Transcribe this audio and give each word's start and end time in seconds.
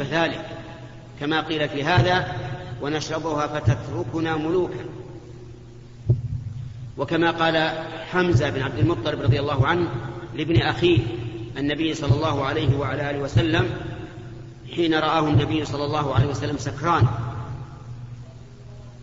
أشبه 0.00 0.24
ذلك 0.24 0.46
كما 1.20 1.40
قيل 1.40 1.68
في 1.68 1.84
هذا 1.84 2.32
ونشربها 2.82 3.46
فتتركنا 3.46 4.36
ملوكا. 4.36 4.84
وكما 6.98 7.30
قال 7.30 7.84
حمزة 8.12 8.50
بن 8.50 8.62
عبد 8.62 8.78
المطلب 8.78 9.20
رضي 9.20 9.40
الله 9.40 9.66
عنه 9.66 9.88
لابن 10.34 10.62
أخيه 10.62 10.98
النبي 11.58 11.94
صلى 11.94 12.14
الله 12.14 12.44
عليه 12.44 12.76
وعلى 12.76 13.10
آله 13.10 13.18
وسلم 13.18 13.70
حين 14.74 14.94
رآه 14.94 15.28
النبي 15.28 15.64
صلى 15.64 15.84
الله 15.84 16.14
عليه 16.14 16.26
وسلم 16.26 16.56
سكران 16.58 17.06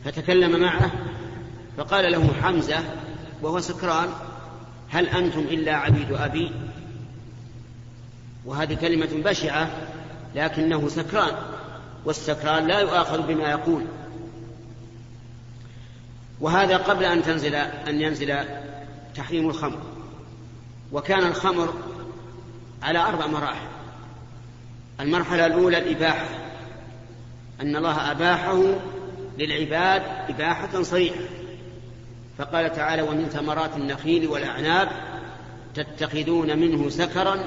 فتكلم 0.05 0.59
معه 0.59 0.91
فقال 1.77 2.11
له 2.11 2.29
حمزة 2.41 2.79
وهو 3.41 3.59
سكران 3.59 4.09
هل 4.89 5.07
أنتم 5.07 5.39
إلا 5.39 5.75
عبيد 5.75 6.11
أبي؟ 6.11 6.51
وهذه 8.45 8.73
كلمة 8.73 9.09
بشعة 9.25 9.69
لكنه 10.35 10.87
سكران 10.87 11.35
والسكران 12.05 12.67
لا 12.67 12.79
يؤاخذ 12.79 13.21
بما 13.21 13.49
يقول. 13.51 13.85
وهذا 16.41 16.77
قبل 16.77 17.05
أن 17.05 17.23
تنزل 17.23 17.55
أن 17.55 18.01
ينزل 18.01 18.35
تحريم 19.15 19.49
الخمر. 19.49 19.79
وكان 20.91 21.27
الخمر 21.27 21.73
على 22.83 22.99
أربع 22.99 23.27
مراحل. 23.27 23.67
المرحلة 24.99 25.45
الأولى 25.45 25.77
الإباحة 25.77 26.25
أن 27.61 27.75
الله 27.75 28.11
أباحه 28.11 28.63
للعباد 29.37 30.03
إباحة 30.29 30.83
صريحة. 30.83 31.21
فقال 32.37 32.75
تعالى 32.75 33.01
ومن 33.01 33.25
ثمرات 33.25 33.77
النخيل 33.77 34.27
والأعناب 34.27 34.89
تتخذون 35.75 36.59
منه 36.59 36.89
سكرا 36.89 37.39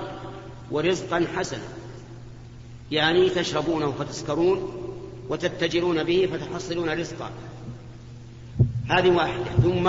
ورزقا 0.70 1.26
حسنا. 1.36 1.62
يعني 2.90 3.30
تشربونه 3.30 3.92
فتسكرون 3.92 4.82
وتتجرون 5.28 6.02
به 6.02 6.28
فتحصلون 6.32 6.88
رزقا. 6.88 7.30
هذه 8.88 9.10
واحدة. 9.10 9.44
ثم 9.62 9.88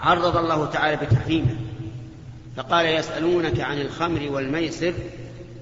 عرض 0.00 0.36
الله 0.36 0.66
تعالى 0.66 0.96
بتحريمه. 0.96 1.56
فقال 2.56 2.86
يسألونك 2.86 3.60
عن 3.60 3.80
الخمر 3.80 4.28
والميسر 4.32 4.94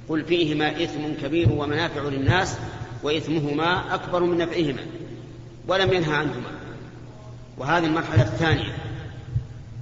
قل 0.09 0.25
فيهما 0.25 0.83
إثم 0.83 1.23
كبير 1.23 1.53
ومنافع 1.53 2.03
للناس 2.03 2.57
وإثمهما 3.03 3.95
أكبر 3.95 4.23
من 4.23 4.39
نفعهما 4.39 4.83
ولم 5.69 5.93
ينهى 5.93 6.15
عنهما. 6.15 6.51
وهذه 7.59 7.85
المرحلة 7.85 8.23
الثانية. 8.23 8.77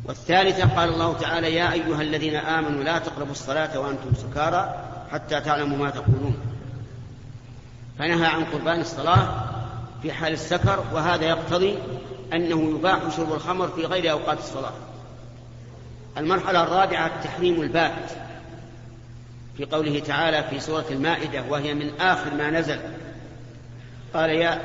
والثالثة 0.05 0.77
قال 0.77 0.89
الله 0.89 1.13
تعالى 1.13 1.55
يا 1.55 1.73
أيها 1.73 2.03
الذين 2.03 2.37
آمنوا 2.37 2.83
لا 2.83 2.99
تقربوا 2.99 3.33
الصلاة 3.33 3.81
وأنتم 3.81 4.11
سكارى 4.17 4.94
حتى 5.15 5.41
تعلموا 5.41 5.79
ما 5.79 5.91
تقولون. 5.91 6.37
فنهى 7.99 8.27
عن 8.27 8.45
قربان 8.45 8.81
الصلاة 8.81 9.29
في 10.03 10.13
حال 10.13 10.33
السكر 10.33 10.85
وهذا 10.93 11.25
يقتضي 11.25 11.79
أنه 12.33 12.79
يباح 12.79 13.17
شرب 13.17 13.33
الخمر 13.33 13.69
في 13.69 13.83
غير 13.83 14.11
أوقات 14.11 14.39
الصلاة. 14.39 14.73
المرحلة 16.19 16.63
الرابعة 16.63 17.07
التحريم 17.07 17.63
البات. 17.63 18.11
في 19.57 19.65
قوله 19.65 19.99
تعالى 19.99 20.45
في 20.51 20.61
سورة 20.61 20.85
المائدة 20.91 21.43
وهي 21.49 21.75
من 21.75 22.01
آخر 22.01 22.35
ما 22.35 22.51
نزل. 22.51 22.79
قال 24.15 24.31
يا 24.31 24.63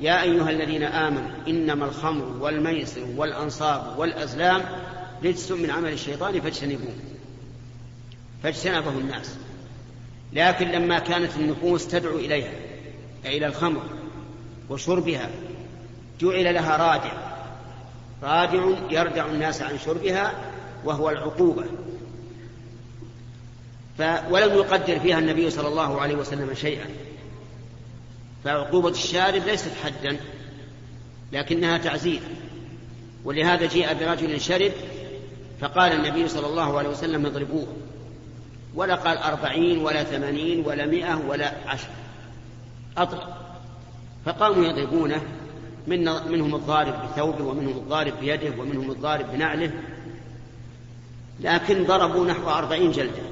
يا 0.00 0.22
أيها 0.22 0.50
الذين 0.50 0.82
آمنوا 0.82 1.30
إنما 1.48 1.84
الخمر 1.84 2.24
والميسر 2.40 3.06
والأنصاب 3.16 3.98
والأزلام 3.98 4.62
رجس 5.24 5.50
من 5.52 5.70
عمل 5.70 5.92
الشيطان 5.92 6.40
فاجتنبوه. 6.40 6.94
فاجتنبه 8.42 8.90
الناس. 8.90 9.45
لكن 10.36 10.68
لما 10.68 10.98
كانت 10.98 11.36
النفوس 11.36 11.88
تدعو 11.88 12.18
إليها 12.18 12.52
أي 13.26 13.36
إلى 13.36 13.46
الخمر 13.46 13.82
وشربها 14.70 15.30
جعل 16.20 16.54
لها 16.54 16.76
رادع. 16.76 17.12
رادع 18.22 18.76
يردع 18.90 19.26
الناس 19.26 19.62
عن 19.62 19.78
شربها 19.78 20.52
وهو 20.84 21.10
العقوبة. 21.10 21.64
ف 23.98 24.02
ولم 24.30 24.54
يقدر 24.54 25.00
فيها 25.00 25.18
النبي 25.18 25.50
صلى 25.50 25.68
الله 25.68 26.00
عليه 26.00 26.14
وسلم 26.14 26.54
شيئا. 26.54 26.86
فعقوبة 28.44 28.88
الشارب 28.88 29.42
ليست 29.46 29.72
حدا 29.84 30.20
لكنها 31.32 31.78
تعزير. 31.78 32.20
ولهذا 33.24 33.66
جيء 33.66 33.94
برجل 33.94 34.40
شرب 34.40 34.72
فقال 35.60 35.92
النبي 35.92 36.28
صلى 36.28 36.46
الله 36.46 36.78
عليه 36.78 36.88
وسلم 36.88 37.26
اضربوه. 37.26 37.66
ولا 38.76 38.94
قال 38.94 39.18
أربعين 39.18 39.78
ولا 39.78 40.04
ثمانين 40.04 40.66
ولا 40.66 40.86
مئة 40.86 41.14
ولا 41.28 41.52
عشر. 41.66 41.88
أطلق 42.98 43.36
فقاموا 44.24 44.64
يضربونه 44.64 45.22
من 45.86 46.04
منهم 46.04 46.54
الضارب 46.54 46.94
بثوبه 47.02 47.44
ومنهم 47.44 47.76
الضارب 47.78 48.20
بيده 48.20 48.60
ومنهم 48.60 48.90
الضارب 48.90 49.32
بنعله 49.32 49.70
لكن 51.40 51.84
ضربوا 51.84 52.26
نحو 52.26 52.50
أربعين 52.50 52.92
جلدة. 52.92 53.22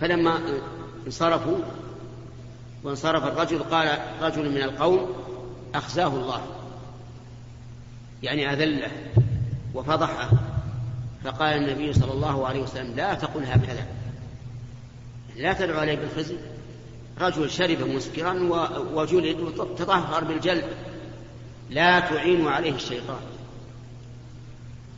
فلما 0.00 0.38
انصرفوا 1.06 1.58
وانصرف 2.84 3.24
الرجل 3.24 3.58
قال 3.58 3.98
رجل 4.22 4.50
من 4.50 4.62
القوم 4.62 5.14
أخزاه 5.74 6.08
الله 6.08 6.40
يعني 8.22 8.52
أذله 8.52 8.90
وفضحه. 9.74 10.30
فقال 11.26 11.56
النبي 11.56 11.92
صلى 11.92 12.12
الله 12.12 12.46
عليه 12.46 12.60
وسلم 12.60 12.96
لا 12.96 13.14
تقل 13.14 13.44
هكذا. 13.44 13.86
لا 15.36 15.52
تدعو 15.52 15.80
عليه 15.80 15.94
بالخزي. 15.94 16.36
رجل 17.20 17.50
شرب 17.50 17.80
مسكرا 17.80 18.32
وجلد 18.94 19.40
وتطهر 19.40 20.24
بالجلد. 20.24 20.64
لا 21.70 22.00
تعين 22.00 22.48
عليه 22.48 22.74
الشيطان. 22.74 23.20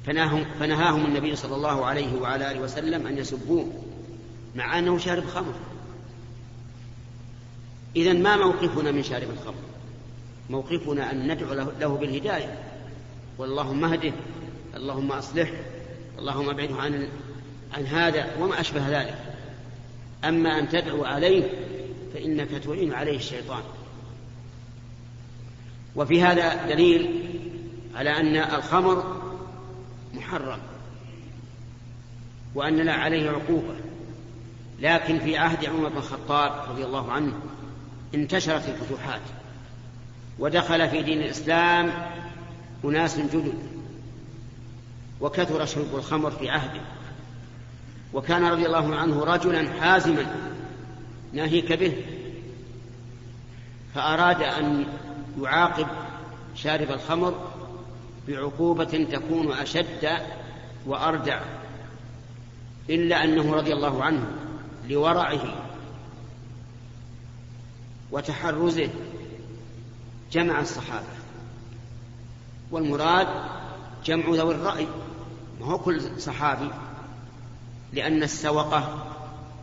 فنهاهم, 0.07 0.45
فنهاهم 0.61 1.07
النبي 1.07 1.37
صلى 1.37 1.57
الله 1.57 1.87
عليه 1.87 2.21
وعلى 2.21 2.53
آله 2.53 2.61
وسلم 2.61 3.07
أن 3.07 3.19
يسبوه 3.19 3.73
مع 4.55 4.79
أنه 4.79 4.99
شارب 4.99 5.25
خمر. 5.27 5.55
اذا 7.97 8.13
ما 8.13 8.37
موقفنا 8.37 8.91
من 8.91 9.03
شارب 9.03 9.31
الخمر؟ 9.31 9.63
موقفنا 10.51 11.13
أن 11.13 11.33
ندعو 11.33 11.55
له 11.55 11.89
بالهداية. 11.89 12.59
واللهم 13.39 13.85
اهده 13.85 14.13
اللهم 14.77 15.13
أصلحه. 15.13 15.78
اللهم 16.19 16.51
ابعده 16.51 16.77
عن 16.77 17.09
عن 17.73 17.87
هذا 17.87 18.37
وما 18.41 18.61
أشبه 18.61 18.89
ذلك. 18.89 19.19
أما 20.25 20.59
أن 20.59 20.69
تدعو 20.69 21.05
عليه 21.05 21.51
فإنك 22.15 22.49
تعين 22.51 22.93
عليه 22.93 23.17
الشيطان. 23.17 23.63
وفي 25.97 26.23
هذا 26.23 26.67
دليل 26.67 27.25
على 27.95 28.11
أن 28.11 28.37
الخمر 28.37 29.23
محرم 30.15 30.59
وأن 32.55 32.77
لا 32.77 32.93
عليه 32.93 33.31
عقوبة. 33.31 33.75
لكن 34.81 35.19
في 35.19 35.37
عهد 35.37 35.65
عمر 35.65 35.89
بن 35.89 35.97
الخطاب 35.97 36.71
رضي 36.71 36.85
الله 36.85 37.13
عنه 37.13 37.33
انتشرت 38.15 38.69
الفتوحات 38.69 39.21
ودخل 40.39 40.89
في 40.89 41.03
دين 41.03 41.23
الإسلام 41.23 41.93
أناس 42.85 43.19
جدد. 43.19 43.78
وكثر 45.21 45.65
شرب 45.65 45.95
الخمر 45.95 46.31
في 46.31 46.51
عهده. 46.51 46.81
وكان 48.15 48.45
رضي 48.45 48.67
الله 48.67 48.97
عنه 48.97 49.25
رجلا 49.25 49.81
حازما 49.81 50.27
ناهيك 51.33 51.73
به 51.73 51.93
فأراد 53.95 54.43
أن 54.43 54.87
يعاقب 55.43 55.87
شارب 56.55 56.91
الخمر 56.91 57.51
بعقوبة 58.29 59.07
تكون 59.13 59.53
أشد 59.53 60.09
وأردع 60.87 61.41
إلا 62.91 63.25
أنه 63.25 63.55
رضي 63.55 63.73
الله 63.73 64.05
عنه 64.05 64.27
لورعه 64.89 65.41
وتحرزه 68.11 68.91
جمع 70.33 70.61
الصحابة. 70.61 71.07
والمراد 72.71 73.29
جمع 74.05 74.25
ذوي 74.29 74.55
الرأي. 74.55 74.87
ما 75.61 75.67
هو 75.67 75.79
كل 75.79 76.21
صحابي. 76.21 76.71
لأن 77.93 78.23
السوقة 78.23 79.07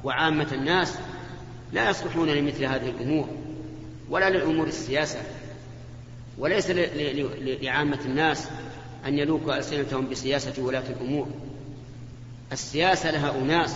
وعامة 0.03 0.47
الناس 0.51 0.97
لا 1.73 1.89
يصلحون 1.89 2.29
لمثل 2.29 2.63
هذه 2.65 2.89
الأمور 2.89 3.27
ولا 4.09 4.29
لأمور 4.29 4.67
السياسة 4.67 5.19
وليس 6.37 6.69
لعامة 7.61 7.99
الناس 8.05 8.47
أن 9.05 9.19
يلوكوا 9.19 9.57
ألسنتهم 9.57 10.09
بسياسة 10.09 10.63
ولاة 10.63 10.83
الأمور. 10.89 11.27
السياسة 12.51 13.11
لها 13.11 13.37
أناس 13.37 13.75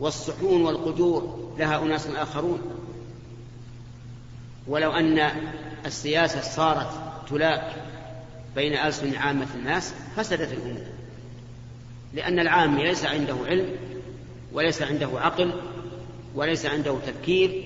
والصحون 0.00 0.62
والقدور 0.62 1.52
لها 1.58 1.82
أناس 1.82 2.06
آخرون. 2.06 2.60
ولو 4.66 4.92
أن 4.92 5.30
السياسة 5.86 6.40
صارت 6.40 6.90
تلاك 7.28 7.76
بين 8.54 8.74
ألسن 8.74 9.16
عامة 9.16 9.46
الناس 9.54 9.94
فسدت 10.16 10.52
الأمور. 10.52 10.82
لأن 12.14 12.38
العام 12.38 12.78
ليس 12.78 13.04
عنده 13.04 13.36
علم 13.46 13.66
وليس 14.52 14.82
عنده 14.82 15.08
عقل 15.14 15.52
وليس 16.34 16.66
عنده 16.66 16.98
تفكير 17.06 17.64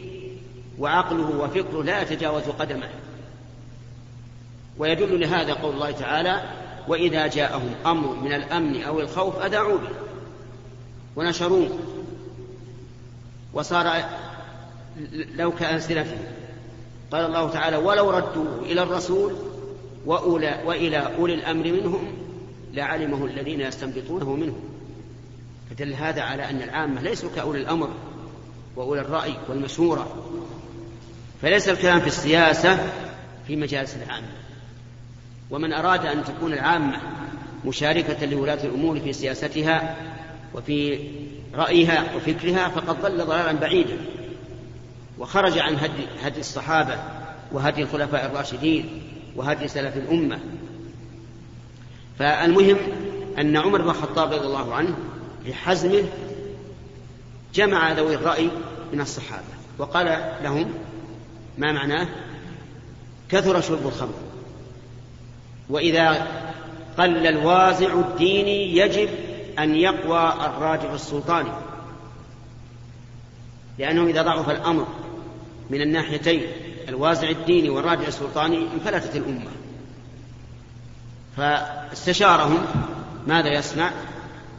وعقله 0.79 1.39
وفكره 1.39 1.83
لا 1.83 2.03
يتجاوز 2.03 2.43
قدمه 2.43 2.89
ويدل 4.79 5.21
لهذا 5.21 5.53
قول 5.53 5.75
الله 5.75 5.91
تعالى 5.91 6.43
وإذا 6.89 7.27
جاءهم 7.27 7.75
أمر 7.87 8.15
من 8.15 8.33
الأمن 8.33 8.83
أو 8.83 9.01
الخوف 9.01 9.39
أذاعوا 9.39 9.79
به 9.79 9.89
ونشروه. 11.17 11.79
وصار 13.53 14.05
لو 15.35 15.53
كأنسلته 15.53 16.19
قال 17.13 17.27
الله 17.27 17.51
تعالى 17.51 17.77
ولو 17.77 18.11
ردوه 18.11 18.59
إلى 18.63 18.83
الرسول 18.83 19.35
وأولى 20.07 20.63
وإلى 20.67 20.97
أولي 20.97 21.35
الأمر 21.35 21.73
منهم 21.73 22.13
لعلمه 22.73 23.25
الذين 23.25 23.61
يستنبطونه 23.61 24.37
منهم. 24.37 24.61
فدل 25.71 25.95
هذا 25.95 26.23
على 26.23 26.51
أن 26.51 26.63
العامة 26.63 27.03
ليسوا 27.03 27.31
كأولي 27.37 27.61
الأمر 27.61 27.91
وأولي 28.77 29.01
الرأي 29.01 29.35
والمشورة 29.49 30.25
فليس 31.43 31.69
الكلام 31.69 32.01
في 32.01 32.07
السياسة 32.07 32.79
في 33.47 33.57
مجالس 33.57 33.97
العامة. 33.97 34.29
ومن 35.51 35.73
أراد 35.73 36.07
أن 36.07 36.25
تكون 36.25 36.53
العامة 36.53 36.97
مشاركة 37.65 38.27
لولاة 38.27 38.65
الأمور 38.65 39.01
في 39.01 39.13
سياستها 39.13 39.97
وفي 40.55 40.99
رأيها 41.55 42.17
وفكرها 42.17 42.69
فقد 42.69 43.03
ضل 43.03 43.25
ضلالا 43.25 43.53
بعيدا. 43.53 43.97
وخرج 45.19 45.59
عن 45.59 45.77
هدي, 45.77 46.07
هدي 46.23 46.41
الصحابة 46.41 46.99
وهدي 47.53 47.83
الخلفاء 47.83 48.27
الراشدين 48.27 49.03
وهدي 49.37 49.69
سلف 49.69 49.97
الأمة. 49.97 50.41
فالمهم 52.19 52.77
أن 53.39 53.57
عمر 53.57 53.83
بن 53.83 53.91
الخطاب 53.91 54.33
رضي 54.33 54.47
الله 54.47 54.75
عنه 54.75 54.97
بحزمه 55.47 56.05
جمع 57.55 57.93
ذوي 57.93 58.15
الرأي 58.15 58.51
من 58.93 59.01
الصحابة 59.01 59.45
وقال 59.79 60.35
لهم 60.43 60.75
ما 61.59 61.73
معناه؟ 61.73 62.09
كثر 63.29 63.61
شرب 63.61 63.87
الخمر. 63.87 64.15
وإذا 65.71 66.27
قل 66.99 67.27
الوازع 67.27 67.93
الديني 67.93 68.77
يجب 68.77 69.09
أن 69.59 69.75
يقوى 69.75 70.33
الراجع 70.47 70.95
السلطاني. 70.95 71.53
لأنه 73.79 74.07
إذا 74.07 74.23
ضعف 74.23 74.51
الأمر 74.51 74.87
من 75.71 75.81
الناحيتين 75.81 76.43
الوازع 76.89 77.29
الديني 77.29 77.71
والراجع 77.71 78.09
السلطاني 78.09 78.67
انفلتت 78.75 79.17
الأمة. 79.17 79.51
فاستشارهم 81.37 82.65
ماذا 83.27 83.49
يصنع؟ 83.49 83.91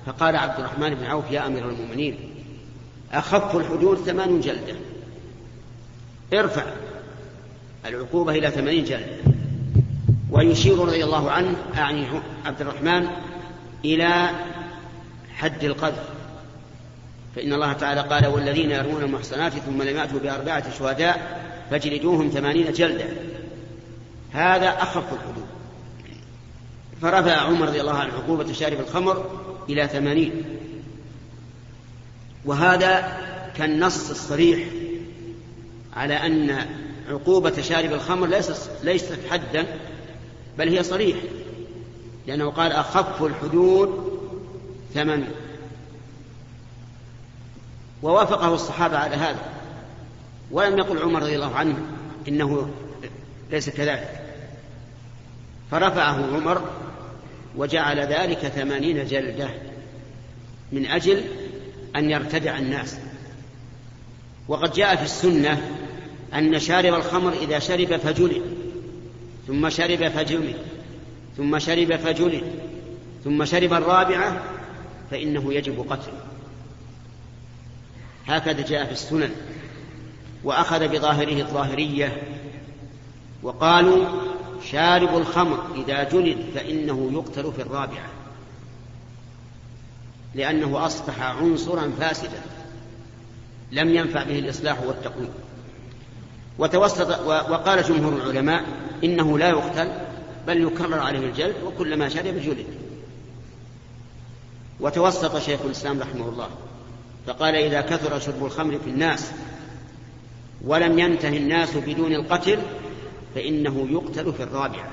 فقال 0.05 0.35
عبد 0.35 0.59
الرحمن 0.59 0.95
بن 0.95 1.05
عوف 1.05 1.31
يا 1.31 1.47
أمير 1.47 1.69
المؤمنين 1.69 2.17
أخف 3.13 3.55
الحدود 3.55 3.97
ثمان 3.97 4.41
جلدة. 4.41 4.75
ارفع 6.33 6.63
العقوبة 7.85 8.31
إلى 8.31 8.51
ثمانين 8.51 8.83
جلدة. 8.83 9.17
ويشير 10.31 10.79
رضي 10.79 11.03
الله 11.03 11.31
عنه 11.31 11.55
أعني 11.77 12.05
عبد 12.45 12.61
الرحمن 12.61 13.07
إلى 13.85 14.29
حد 15.35 15.63
القذف. 15.63 16.09
فإن 17.35 17.53
الله 17.53 17.73
تعالى 17.73 18.01
قال 18.01 18.27
والذين 18.27 18.71
يرمون 18.71 19.03
المحصنات 19.03 19.53
ثم 19.53 19.81
لم 19.81 19.97
يأتوا 19.97 20.19
بأربعة 20.19 20.77
شهداء 20.79 21.45
فاجلدوهم 21.69 22.29
ثمانين 22.29 22.73
جلدة. 22.73 23.05
هذا 24.31 24.69
أخف 24.69 25.13
الحدود. 25.13 25.45
فرفع 27.01 27.31
عمر 27.31 27.67
رضي 27.67 27.81
الله 27.81 27.93
عنه 27.93 28.13
عقوبة 28.13 28.53
شارب 28.53 28.79
الخمر 28.79 29.25
إلى 29.69 29.87
ثمانين. 29.87 30.43
وهذا 32.45 33.17
كالنص 33.57 34.09
الصريح 34.09 34.67
على 35.95 36.13
أن 36.13 36.65
عقوبة 37.09 37.61
شارب 37.61 37.93
الخمر 37.93 38.27
ليست 38.27 38.71
ليست 38.83 39.19
حدا 39.29 39.65
بل 40.57 40.69
هي 40.69 40.83
صريح 40.83 41.17
لأنه 42.27 42.49
قال 42.49 42.71
أخف 42.71 43.23
الحدود 43.23 44.19
ثمن 44.93 45.27
ووافقه 48.03 48.53
الصحابة 48.53 48.97
على 48.97 49.15
هذا. 49.15 49.39
ولم 50.51 50.77
يقل 50.77 50.97
عمر 50.97 51.21
رضي 51.21 51.35
الله 51.35 51.55
عنه 51.55 51.75
إنه 52.27 52.69
ليس 53.51 53.69
كذلك. 53.69 54.21
فرفعه 55.71 56.35
عمر 56.35 56.61
وجعل 57.55 57.99
ذلك 57.99 58.37
ثمانين 58.37 59.05
جلدة 59.05 59.49
من 60.71 60.85
أجل 60.85 61.21
أن 61.95 62.09
يرتدع 62.09 62.57
الناس. 62.57 62.97
وقد 64.47 64.73
جاء 64.73 64.95
في 64.95 65.03
السنة 65.03 65.71
أن 66.33 66.59
شارب 66.59 66.93
الخمر 66.93 67.33
إذا 67.33 67.59
شرب 67.59 67.97
فجلد 67.97 68.41
ثم 69.47 69.69
شرب 69.69 70.07
فجلد 70.07 70.55
ثم 71.37 71.59
شرب 71.59 71.95
فجلد 71.95 72.43
ثم 73.23 73.45
شرب 73.45 73.73
الرابعة 73.73 74.43
فإنه 75.11 75.53
يجب 75.53 75.85
قتله. 75.89 76.21
هكذا 78.27 78.61
جاء 78.61 78.85
في 78.85 78.91
السنن. 78.91 79.31
وأخذ 80.45 80.87
بظاهره 80.87 81.41
الظاهرية 81.41 82.21
وقالوا 83.43 84.05
شارب 84.71 85.17
الخمر 85.17 85.59
إذا 85.75 86.03
جلد 86.03 86.37
فإنه 86.55 87.09
يقتل 87.13 87.51
في 87.53 87.61
الرابعة 87.61 88.07
لأنه 90.35 90.85
أصبح 90.85 91.21
عنصرا 91.21 91.91
فاسدا 91.99 92.41
لم 93.71 93.95
ينفع 93.95 94.23
به 94.23 94.39
الإصلاح 94.39 94.83
والتقويم. 94.83 95.29
وتوسط 96.59 97.19
وقال 97.27 97.83
جمهور 97.83 98.13
العلماء 98.13 98.63
إنه 99.03 99.37
لا 99.37 99.49
يقتل 99.49 99.91
بل 100.47 100.63
يكرر 100.63 100.99
عليه 100.99 101.19
الجلد 101.19 101.55
وكلما 101.63 102.09
شرب 102.09 102.37
جلد. 102.37 102.65
وتوسط 104.79 105.37
شيخ 105.37 105.59
الإسلام 105.65 105.99
رحمه 105.99 106.29
الله 106.29 106.49
فقال 107.27 107.55
إذا 107.55 107.81
كثر 107.81 108.19
شرب 108.19 108.45
الخمر 108.45 108.79
في 108.79 108.89
الناس 108.89 109.31
ولم 110.61 110.99
ينتهي 110.99 111.37
الناس 111.37 111.77
بدون 111.77 112.13
القتل 112.13 112.59
فإنه 113.35 113.87
يقتل 113.91 114.33
في 114.33 114.43
الرابعة. 114.43 114.89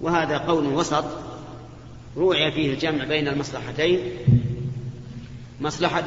وهذا 0.00 0.38
قول 0.38 0.66
وسط 0.66 1.04
روعي 2.16 2.52
فيه 2.52 2.72
الجمع 2.74 3.04
بين 3.04 3.28
المصلحتين 3.28 4.00
مصلحة 5.60 6.04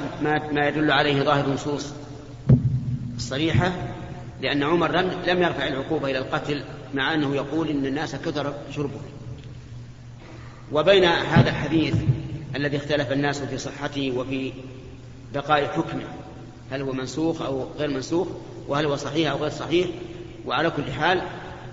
ما 0.51 0.67
يدل 0.67 0.91
عليه 0.91 1.23
ظاهر 1.23 1.45
النصوص 1.45 1.93
الصريحة 3.15 3.71
لأن 4.41 4.63
عمر 4.63 4.91
لم 5.27 5.43
يرفع 5.43 5.67
العقوبة 5.67 6.09
إلى 6.09 6.17
القتل 6.17 6.63
مع 6.93 7.13
أنه 7.13 7.35
يقول 7.35 7.69
إن 7.69 7.85
الناس 7.85 8.15
كثر 8.15 8.53
شربه. 8.71 9.01
وبين 10.71 11.03
هذا 11.05 11.49
الحديث 11.49 11.95
الذي 12.55 12.77
اختلف 12.77 13.11
الناس 13.11 13.41
في 13.41 13.57
صحته 13.57 14.11
وفي 14.17 14.53
بقاء 15.33 15.67
حكمه 15.67 16.03
هل 16.73 16.81
هو 16.81 16.91
منسوخ 16.91 17.41
أو 17.41 17.67
غير 17.77 17.89
منسوخ 17.89 18.27
وهل 18.67 18.85
هو 18.85 18.95
صحيح 18.95 19.31
أو 19.31 19.37
غير 19.37 19.49
صحيح. 19.49 19.87
وعلى 20.45 20.69
كل 20.69 20.91
حال 20.91 21.21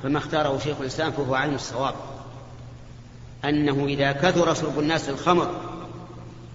فما 0.02 0.19
اختاره 0.19 0.59
شيخ 0.59 0.80
الإسلام 0.80 1.12
فهو 1.12 1.35
عين 1.35 1.54
الصواب. 1.54 1.95
أنه 3.45 3.87
إذا 3.87 4.12
كثر 4.12 4.54
شرب 4.54 4.78
الناس 4.78 5.09
الخمر 5.09 5.61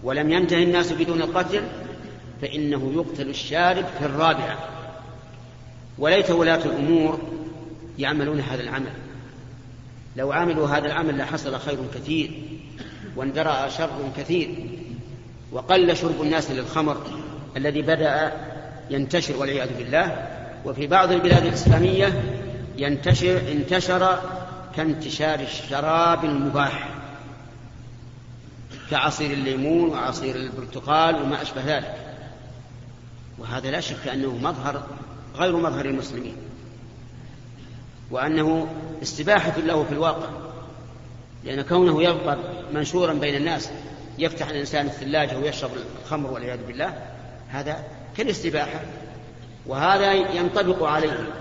ولم 0.03 0.31
ينتهي 0.31 0.63
الناس 0.63 0.93
بدون 0.93 1.21
القتل 1.21 1.63
فإنه 2.41 2.91
يقتل 2.95 3.29
الشارب 3.29 3.85
في 3.99 4.05
الرابعة. 4.05 4.57
وليت 5.97 6.31
ولاة 6.31 6.65
الأمور 6.65 7.19
يعملون 7.97 8.39
هذا 8.39 8.63
العمل. 8.63 8.93
لو 10.15 10.31
عملوا 10.31 10.67
هذا 10.67 10.85
العمل 10.85 11.17
لحصل 11.17 11.59
خير 11.59 11.77
كثير 11.95 12.31
واندرأ 13.15 13.67
شر 13.67 14.11
كثير 14.17 14.49
وقل 15.51 15.97
شرب 15.97 16.21
الناس 16.21 16.51
للخمر 16.51 16.97
الذي 17.57 17.81
بدأ 17.81 18.31
ينتشر 18.89 19.37
والعياذ 19.37 19.77
بالله 19.77 20.27
وفي 20.65 20.87
بعض 20.87 21.11
البلاد 21.11 21.45
الإسلامية 21.45 22.23
ينتشر 22.77 23.41
انتشر 23.51 24.19
كانتشار 24.75 25.39
الشراب 25.39 26.25
المباح 26.25 26.89
كعصير 28.91 29.31
الليمون 29.31 29.89
وعصير 29.89 30.35
البرتقال 30.35 31.15
وما 31.21 31.41
أشبه 31.41 31.61
ذلك. 31.65 31.95
وهذا 33.37 33.71
لا 33.71 33.79
شك 33.79 34.07
أنه 34.07 34.37
مظهر 34.37 34.83
غير 35.35 35.55
مظهر 35.55 35.85
المسلمين 35.85 36.35
وأنه 38.11 38.67
استباحة 39.01 39.57
له 39.59 39.83
في 39.83 39.91
الواقع 39.91 40.29
لأن 41.43 41.61
كونه 41.61 42.03
يبقى 42.03 42.37
منشورا 42.73 43.13
بين 43.13 43.35
الناس 43.35 43.69
يفتح 44.19 44.49
الإنسان 44.49 44.85
الثلاجة 44.85 45.37
ويشرب 45.37 45.71
الخمر 46.03 46.31
والعياذ 46.31 46.65
بالله 46.67 47.14
هذا 47.55 47.83
كالاستباحة. 48.17 48.81
وهذا 49.65 50.13
ينطبق 50.13 50.83
عليه 50.83 51.33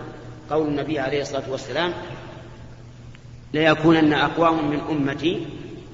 قول 0.50 0.68
النبي 0.68 0.98
عليه 0.98 1.22
الصلاة 1.22 1.50
والسلام 1.50 1.92
ليكونن 3.54 4.12
أقوام 4.12 4.70
من 4.70 4.80
أمتي 4.80 5.46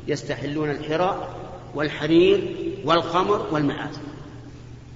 يستحلون 0.06 0.70
الحرى 0.70 1.28
والحرير 1.74 2.56
والخمر 2.84 3.46
والمعازف 3.50 4.00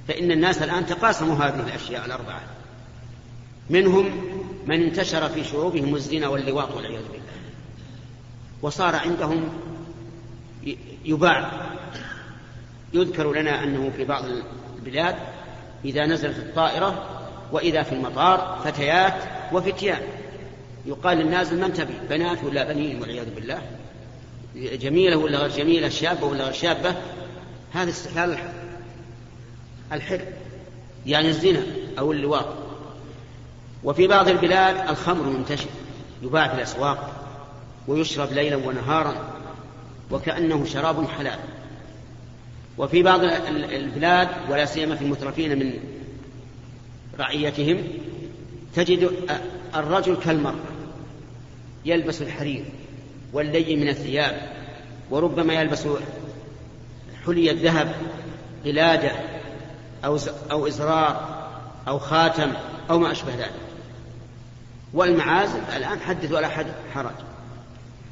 فإن 0.09 0.31
الناس 0.31 0.63
الآن 0.63 0.87
تقاسموا 0.87 1.37
هذه 1.37 1.61
الأشياء 1.61 2.07
الأربعة. 2.07 2.41
منهم 3.71 4.07
من 4.67 4.83
انتشر 4.83 5.29
في 5.29 5.45
شعوبهم 5.45 5.95
الزنا 5.95 6.29
واللواط 6.29 6.77
والعياذ 6.77 7.03
بالله. 7.03 7.25
وصار 8.63 8.97
عندهم 8.97 9.49
يباع. 11.05 11.51
يذكر 12.95 13.33
لنا 13.33 13.65
أنه 13.65 13.93
في 13.97 14.05
بعض 14.05 14.25
البلاد 14.85 15.17
إذا 15.85 16.07
نزلت 16.07 16.39
الطائرة 16.39 17.05
وإذا 17.53 17.83
في 17.83 17.93
المطار 17.93 18.61
فتيات 18.65 19.15
وفتيان. 19.53 20.01
يقال 20.87 21.19
للنازل 21.19 21.61
من 21.61 21.73
تبي 21.73 21.95
بنات 22.11 22.45
ولا 22.45 22.73
بنين 22.73 23.01
والعياذ 23.01 23.35
بالله. 23.35 23.63
جميلة 24.57 25.17
ولا 25.17 25.39
غير 25.39 25.51
جميلة 25.51 25.89
شابة 25.89 26.27
ولا 26.27 26.45
غير 26.45 26.53
شابة. 26.53 26.95
هذا 27.73 27.91
استحلال 27.91 28.39
الحر 29.93 30.21
يعني 31.07 31.29
الزنا 31.29 31.63
أو 31.99 32.13
اللواط. 32.13 32.47
وفي 33.85 34.07
بعض 34.07 34.29
البلاد 34.29 34.89
الخمر 34.89 35.23
منتشر 35.23 35.69
يباع 36.23 36.49
في 36.49 36.55
الأسواق 36.55 37.11
ويشرب 37.89 38.33
ليلا 38.33 38.57
ونهارا 38.57 39.15
وكأنه 40.11 40.65
شراب 40.65 41.09
حلال. 41.09 41.39
وفي 42.79 43.03
بعض 43.03 43.21
البلاد 43.73 44.29
ولا 44.49 44.65
سيما 44.65 44.97
في 44.97 45.05
المترفين 45.05 45.59
من 45.59 45.73
رعيتهم 47.19 47.79
تجد 48.75 49.11
الرجل 49.75 50.17
كالمرأة 50.17 50.55
يلبس 51.85 52.23
الحرير 52.23 52.65
واللي 53.33 53.77
من 53.77 53.89
الثياب 53.89 54.53
وربما 55.11 55.55
يلبس 55.55 55.89
حلي 57.27 57.51
الذهب 57.51 57.95
قلادة 58.65 59.13
أو 60.05 60.19
أو 60.51 60.67
إزرار 60.67 61.45
أو 61.89 61.99
خاتم 61.99 62.53
أو 62.91 62.99
ما 62.99 63.13
أشبه 63.13 63.35
ذلك. 63.35 63.55
والمعازف 64.95 65.77
الآن 65.77 66.01
حدث 66.01 66.33
ولا 66.33 66.49
حد 66.49 66.67
حرج. 66.95 67.15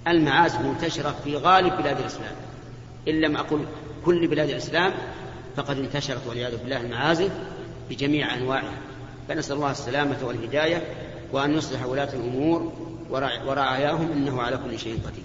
المعازف 0.09 0.61
منتشرة 0.61 1.14
في 1.25 1.37
غالب 1.37 1.76
بلاد 1.76 2.00
الإسلام. 2.00 2.35
إن 3.09 3.21
لم 3.21 3.37
أقل 3.37 3.64
كل 4.04 4.26
بلاد 4.26 4.49
الإسلام 4.50 4.92
فقد 5.56 5.78
انتشرت 5.78 6.26
والعياذ 6.28 6.56
بالله 6.56 6.80
المعازف 6.80 7.30
بجميع 7.90 8.35
أنواعها. 8.35 8.75
فنسأل 9.28 9.56
الله 9.56 9.71
السلامة 9.71 10.16
والهداية 10.23 10.82
وأن 11.32 11.54
يصلح 11.54 11.87
ولاة 11.87 12.09
الأمور 12.12 12.73
ورعاياهم 13.47 14.12
إنه 14.12 14.42
على 14.42 14.56
كل 14.56 14.78
شيء 14.78 14.99
قدير. 15.06 15.25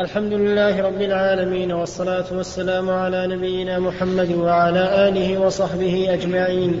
الحمد 0.00 0.32
لله 0.32 0.82
رب 0.82 1.00
العالمين 1.00 1.72
والصلاة 1.72 2.24
والسلام 2.32 2.90
على 2.90 3.26
نبينا 3.26 3.78
محمد 3.78 4.32
وعلى 4.32 5.08
آله 5.08 5.38
وصحبه 5.38 6.14
أجمعين. 6.14 6.80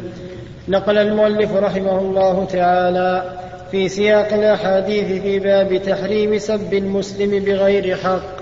نقل 0.68 0.98
المؤلف 0.98 1.52
رحمه 1.52 1.98
الله 1.98 2.44
تعالى 2.44 3.43
في 3.70 3.88
سياق 3.88 4.32
الأحاديث 4.32 5.22
في 5.22 5.38
باب 5.38 5.82
تحريم 5.86 6.38
سب 6.38 6.74
المسلم 6.74 7.44
بغير 7.44 7.96
حق. 7.96 8.34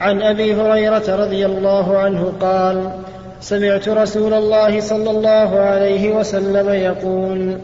عن 0.00 0.22
أبي 0.22 0.54
هريرة 0.54 1.16
رضي 1.16 1.46
الله 1.46 1.98
عنه 1.98 2.32
قال 2.40 2.90
سمعت 3.40 3.88
رسول 3.88 4.34
الله 4.34 4.80
صلى 4.80 5.10
الله 5.10 5.60
عليه 5.60 6.16
وسلم 6.16 6.68
يقول 6.68 7.58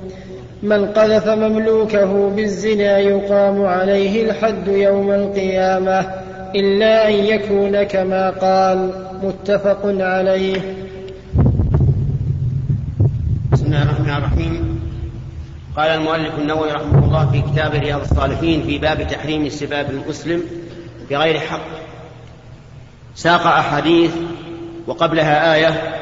من 0.63 0.87
قذف 0.87 1.29
مملوكه 1.29 2.31
بالزنا 2.31 2.99
يقام 2.99 3.67
عليه 3.67 4.31
الحد 4.31 4.69
يوم 4.69 5.11
القيامة 5.11 6.07
إلا 6.55 7.09
أن 7.09 7.15
يكون 7.15 7.83
كما 7.83 8.31
قال. 8.31 9.07
متفق 9.23 9.81
عليه 9.85 10.61
بسم 13.53 13.67
الله 13.67 13.83
الرحمن 13.83 14.11
الرحيم 14.11 14.81
قال 15.77 15.89
المؤلف 15.91 16.39
النووي 16.39 16.73
رحمه 16.73 17.05
الله 17.05 17.31
في 17.31 17.43
كتاب 17.53 17.75
رياض 17.75 18.01
الصالحين 18.01 18.63
في 18.63 18.79
باب 18.79 19.07
تحريم 19.07 19.49
سباب 19.49 19.91
المسلم 19.91 20.43
بغير 21.11 21.39
حق. 21.39 21.61
ساق 23.15 23.47
أحاديث 23.47 24.15
وقبلها 24.87 25.55
آية. 25.55 25.97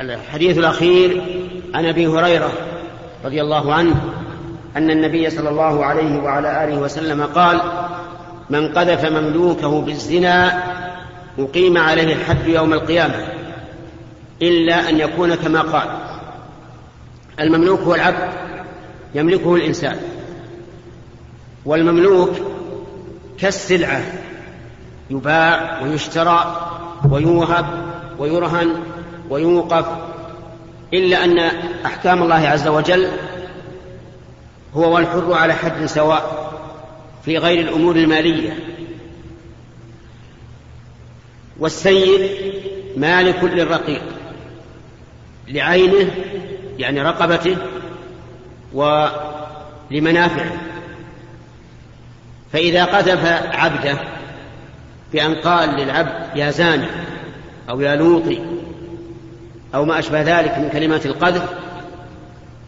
الحديث 0.00 0.58
الأخير 0.58 1.22
عن 1.74 1.86
أبي 1.86 2.06
هريرة 2.06 2.52
رضي 3.24 3.40
الله 3.40 3.74
عنه 3.74 3.94
أن 4.76 4.90
النبي 4.90 5.30
صلى 5.30 5.48
الله 5.48 5.84
عليه 5.84 6.18
وعلى 6.22 6.64
آله 6.64 6.78
وسلم 6.78 7.22
قال 7.22 7.60
من 8.50 8.72
قذف 8.72 9.04
مملوكه 9.04 9.80
بالزنا 9.80 10.62
أقيم 11.38 11.78
عليه 11.78 12.14
الحد 12.14 12.46
يوم 12.46 12.72
القيامة 12.72 13.26
إلا 14.42 14.88
أن 14.88 15.00
يكون 15.00 15.34
كما 15.34 15.60
قال. 15.60 15.88
المملوك 17.40 17.80
هو 17.80 17.94
العبد. 17.94 18.45
يملكه 19.14 19.54
الإنسان. 19.54 19.96
والمملوك 21.64 22.30
كالسلعة 23.38 24.02
يباع 25.10 25.82
ويشترى 25.82 26.70
ويوهب 27.10 27.66
ويرهن 28.18 28.82
ويوقف 29.30 29.86
إلا 30.94 31.24
أن 31.24 31.38
أحكام 31.86 32.22
الله 32.22 32.48
عز 32.48 32.68
وجل 32.68 33.08
هو 34.74 34.94
والحر 34.94 35.32
على 35.32 35.54
حد 35.54 35.86
سواء 35.86 36.52
في 37.24 37.38
غير 37.38 37.60
الأمور 37.60 37.96
المالية. 37.96 38.58
والسيد 41.58 42.30
مالك 42.96 43.44
للرقيق 43.44 44.02
لعينه 45.48 46.10
يعني 46.78 47.02
رقبته 47.02 47.56
ولمنافعه 48.72 50.52
فإذا 52.52 52.84
قذف 52.84 53.24
عبده 53.54 53.98
بأن 55.12 55.34
قال 55.34 55.68
للعبد 55.68 56.36
يا 56.36 56.50
زاني 56.50 56.86
أو 57.68 57.80
يا 57.80 57.96
لوطي 57.96 58.38
أو 59.74 59.84
ما 59.84 59.98
أشبه 59.98 60.22
ذلك 60.22 60.58
من 60.58 60.68
كلمات 60.68 61.06
القذف 61.06 61.54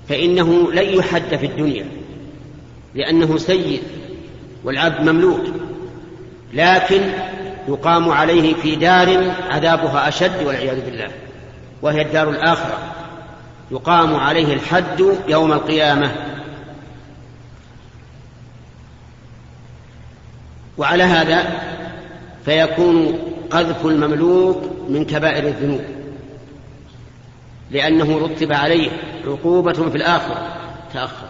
فإنه 0.09 0.73
لن 0.73 0.99
يحد 0.99 1.37
في 1.37 1.47
الدنيا 1.47 1.87
لأنه 2.95 3.39
سيد 3.39 3.83
والعبد 4.65 5.09
مملوك 5.09 5.41
لكن 6.55 7.03
يقام 7.69 8.11
عليه 8.11 8.55
في 8.55 8.77
دار 8.77 9.35
عذابها 9.51 10.09
أشد 10.09 10.43
والعياذ 10.47 10.85
بالله 10.85 11.09
وهي 11.83 12.03
الدار 12.03 12.31
الآخرة. 12.31 12.79
يقام 13.71 14.17
عليه 14.17 14.55
الحد 14.55 15.05
يوم 15.29 15.53
القيامة. 15.53 16.13
وعلى 20.79 21.03
هذا 21.03 21.61
فيكون 22.45 23.19
قذف 23.51 23.87
المملوك 23.87 24.63
من 24.89 25.05
كبائر 25.05 25.47
الذنوب 25.49 25.85
لأنه 27.71 28.19
رتب 28.19 28.53
عليه 28.53 28.91
عقوبة 29.27 29.73
في 29.73 29.97
الآخرة 29.97 30.57
تأخر. 30.93 31.29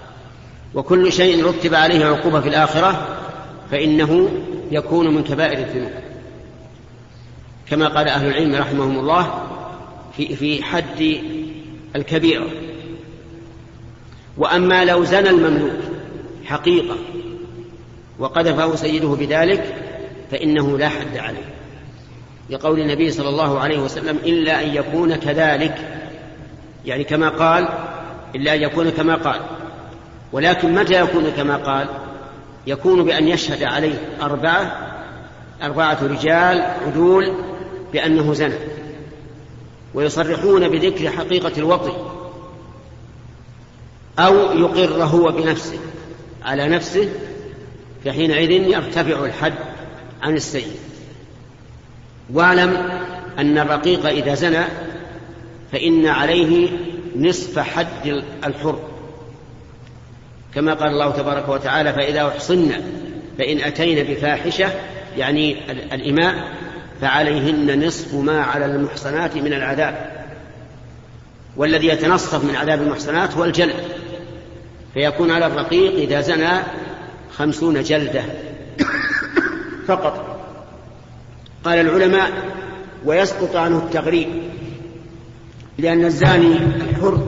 وكل 0.75 1.13
شيء 1.13 1.45
رتب 1.45 1.75
عليه 1.75 2.07
عقوبة 2.07 2.41
في 2.41 2.49
الآخرة 2.49 3.19
فإنه 3.71 4.29
يكون 4.71 5.15
من 5.15 5.25
كبائر 5.25 5.59
الذنوب. 5.59 5.91
كما 7.71 7.89
قال 7.89 8.09
أهل 8.09 8.27
العلم 8.27 8.55
رحمهم 8.55 8.99
الله 8.99 9.43
في 10.17 10.37
في 10.37 10.63
حد 10.63 11.21
الكبيرة. 11.99 12.47
وأما 14.37 14.85
لو 14.85 15.05
زنى 15.05 15.31
المملوك 15.31 15.81
حقيقة 16.45 16.97
وقذفه 18.19 18.77
سيده 18.77 19.09
بذلك 19.09 19.75
فإنه 20.31 20.79
لا 20.79 20.89
حد 20.89 21.17
عليه. 21.17 21.55
لقول 22.51 22.81
النبي 22.81 23.11
صلى 23.11 23.29
الله 23.29 23.61
عليه 23.61 23.79
وسلم 23.79 24.17
إلا 24.17 24.65
أن 24.65 24.75
يكون 24.75 25.15
كذلك 25.17 25.75
يعني 26.85 27.05
كما 27.05 27.29
قال 27.29 27.69
إلا 28.35 28.55
أن 28.55 28.63
يكون 28.63 28.91
كما 28.91 29.15
قال. 29.15 29.41
ولكن 30.33 30.75
متى 30.75 30.95
يكون 30.95 31.31
كما 31.37 31.57
قال؟ 31.57 31.89
يكون 32.67 33.05
بأن 33.05 33.29
يشهد 33.29 33.63
عليه 33.63 33.99
أربعة 34.23 34.89
أربعة 35.63 35.99
رجال 36.03 36.63
عدول 36.87 37.33
بأنه 37.93 38.35
زنى. 38.35 38.78
ويصرحون 39.99 40.69
بذكر 40.69 41.11
حقيقة 41.11 41.53
الوطي 41.59 41.93
أو 44.19 44.35
يقر 44.35 45.05
هو 45.05 45.33
بنفسه 45.33 45.79
على 46.45 46.69
نفسه 46.69 47.09
فحينئذ 48.05 48.51
يرتفع 48.51 49.25
الحد 49.25 49.55
عن 50.23 50.37
السيد 50.37 50.73
واعلم 52.33 52.77
أن 53.39 53.59
الرقيق 53.59 54.07
إذا 54.07 54.35
زنى 54.35 54.65
فإن 55.73 56.07
عليه 56.07 56.69
نصف 57.17 57.59
حد 57.59 58.23
الحر. 58.47 58.79
كما 60.55 60.75
قال 60.75 60.89
الله 60.89 61.11
تبارك 61.11 61.49
وتعالى 61.49 61.93
فإذا 61.93 62.29
أحصن 62.29 62.73
فإن 63.39 63.59
أتين 63.59 64.07
بفاحشة 64.07 64.73
يعني 65.17 65.57
الإماء 65.95 66.53
فعليهن 67.01 67.87
نصف 67.87 68.15
ما 68.15 68.43
على 68.43 68.65
المحصنات 68.65 69.37
من 69.37 69.53
العذاب 69.53 70.27
والذي 71.57 71.87
يتنصف 71.87 72.45
من 72.45 72.57
عذاب 72.57 72.83
المحصنات 72.83 73.35
هو 73.35 73.45
الجلد. 73.45 73.75
فيكون 74.95 75.31
على 75.31 75.47
الرقيق 75.47 75.93
إذا 75.93 76.21
زنى 76.21 76.51
خمسون 77.37 77.83
جلدة 77.83 78.23
فقط. 79.87 80.39
قال 81.65 81.79
العلماء 81.79 82.31
ويسقط 83.05 83.57
عنه 83.57 83.79
التغريب 83.79 84.29
لأن 85.79 86.05
الزاني 86.05 86.57
الحر 86.57 87.27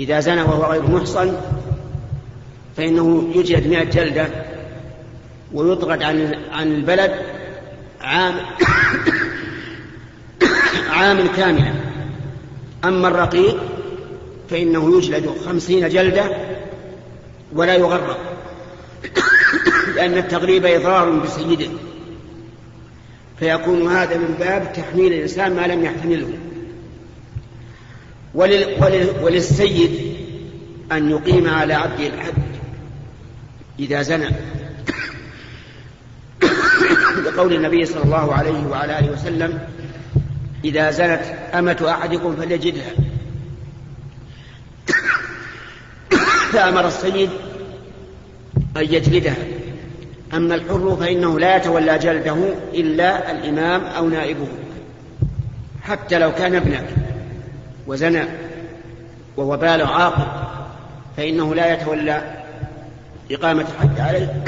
إذا 0.00 0.20
زنى 0.20 0.42
وهو 0.42 0.72
غير 0.72 0.90
محصن 0.90 1.36
فإنه 2.76 3.30
يجلد 3.34 3.66
مئة 3.66 3.84
جلدة 3.84 4.26
ويطرد 5.52 6.02
عن 6.02 6.34
عن 6.52 6.72
البلد 6.72 7.14
عام 8.00 8.34
عام 10.90 11.26
كاملا. 11.26 11.74
أما 12.84 13.08
الرقيق 13.08 13.56
فإنه 14.50 14.98
يجلد 14.98 15.30
خمسين 15.46 15.88
جلدة 15.88 16.36
ولا 17.52 17.74
يغرق 17.74 18.18
لأن 19.96 20.18
التغريب 20.18 20.66
إضرار 20.66 21.10
بسيده. 21.10 21.68
فيكون 23.38 23.88
هذا 23.88 24.18
من 24.18 24.34
باب 24.38 24.72
تحميل 24.72 25.12
الإنسان 25.12 25.56
ما 25.56 25.66
لم 25.66 25.84
يحتمله. 25.84 26.28
ولل 28.34 28.76
ولل 28.82 29.10
وللسيد 29.22 30.16
أن 30.92 31.10
يقيم 31.10 31.48
على 31.48 31.74
عبده 31.74 32.06
الحد 32.06 32.42
إذا 33.78 34.02
زنى. 34.02 34.28
لقول 37.24 37.52
النبي 37.52 37.84
صلى 37.84 38.02
الله 38.02 38.34
عليه 38.34 38.66
وعلى 38.66 38.98
آله 38.98 39.12
وسلم 39.12 39.58
إذا 40.64 40.90
زنت 40.90 41.22
أمة 41.54 41.86
أحدكم 41.90 42.36
فليجدها. 42.36 42.90
فأمر 46.52 46.86
السيد 46.86 47.30
أن 48.76 48.82
يجلدها. 48.82 49.36
أما 50.34 50.54
الحر 50.54 50.96
فإنه 51.00 51.38
لا 51.38 51.56
يتولى 51.56 51.98
جلده 51.98 52.36
إلا 52.74 53.30
الإمام 53.30 53.84
أو 53.84 54.08
نائبه 54.08 54.48
حتى 55.82 56.18
لو 56.18 56.32
كان 56.32 56.54
ابنك 56.54 56.86
وزنى 57.86 58.24
وهو 59.36 59.56
بالغ 59.56 59.92
عاقل 59.92 60.26
فإنه 61.16 61.54
لا 61.54 61.72
يتولى 61.72 62.22
إقامة 63.30 63.66
الحد 63.74 64.00
عليه. 64.00 64.44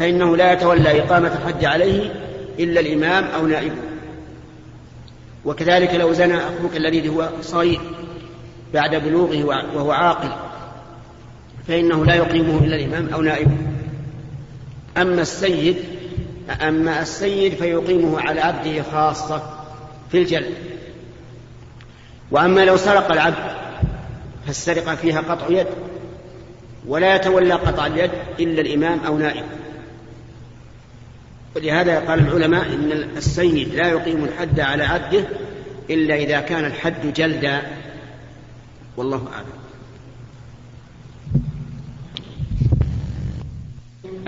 فإنه 0.00 0.36
لا 0.36 0.52
يتولى 0.52 1.00
إقامة 1.00 1.32
الحد 1.34 1.64
عليه 1.64 2.12
إلا 2.58 2.80
الإمام 2.80 3.24
أو 3.24 3.46
نائبه. 3.46 3.82
وكذلك 5.44 5.94
لو 5.94 6.12
زنى 6.12 6.36
أخوك 6.36 6.76
الذي 6.76 7.08
هو 7.08 7.28
صغير 7.42 7.80
بعد 8.74 8.94
بلوغه 8.94 9.44
وهو 9.44 9.92
عاقل 9.92 10.30
فإنه 11.68 12.04
لا 12.04 12.14
يقيمه 12.14 12.58
إلا 12.58 12.76
الإمام 12.76 13.08
أو 13.14 13.22
نائبه. 13.22 13.56
أما 14.96 15.22
السيد 15.22 15.76
أما 16.62 17.02
السيد 17.02 17.54
فيقيمه 17.54 18.20
على 18.20 18.40
عبده 18.40 18.82
خاصة 18.82 19.42
في 20.10 20.18
الجلد. 20.18 20.54
وأما 22.30 22.64
لو 22.64 22.76
سرق 22.76 23.12
العبد 23.12 23.52
فالسرقة 24.46 24.94
فيها 24.94 25.20
قطع 25.20 25.46
يد 25.48 25.66
ولا 26.86 27.14
يتولى 27.14 27.54
قطع 27.54 27.86
اليد 27.86 28.10
إلا 28.40 28.60
الإمام 28.60 29.00
أو 29.06 29.18
نائب 29.18 29.44
ولهذا 31.56 31.98
قال 32.00 32.18
العلماء 32.18 32.66
إن 32.66 32.92
السيد 33.16 33.74
لا 33.74 33.88
يقيم 33.88 34.24
الحد 34.24 34.60
على 34.60 34.84
عبده 34.84 35.24
إلا 35.90 36.14
إذا 36.14 36.40
كان 36.40 36.64
الحد 36.64 37.12
جلدا. 37.12 37.62
والله 38.96 39.16
أعلم. 39.34 39.60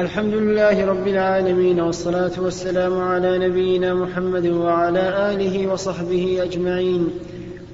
الحمد 0.01 0.35
لله 0.35 0.87
رب 0.87 1.09
العالمين 1.09 1.81
والصلاة 1.81 2.33
والسلام 2.38 3.01
على 3.01 3.49
نبينا 3.49 3.94
محمد 3.94 4.47
وعلى 4.47 5.33
آله 5.33 5.66
وصحبه 5.66 6.42
أجمعين. 6.42 7.11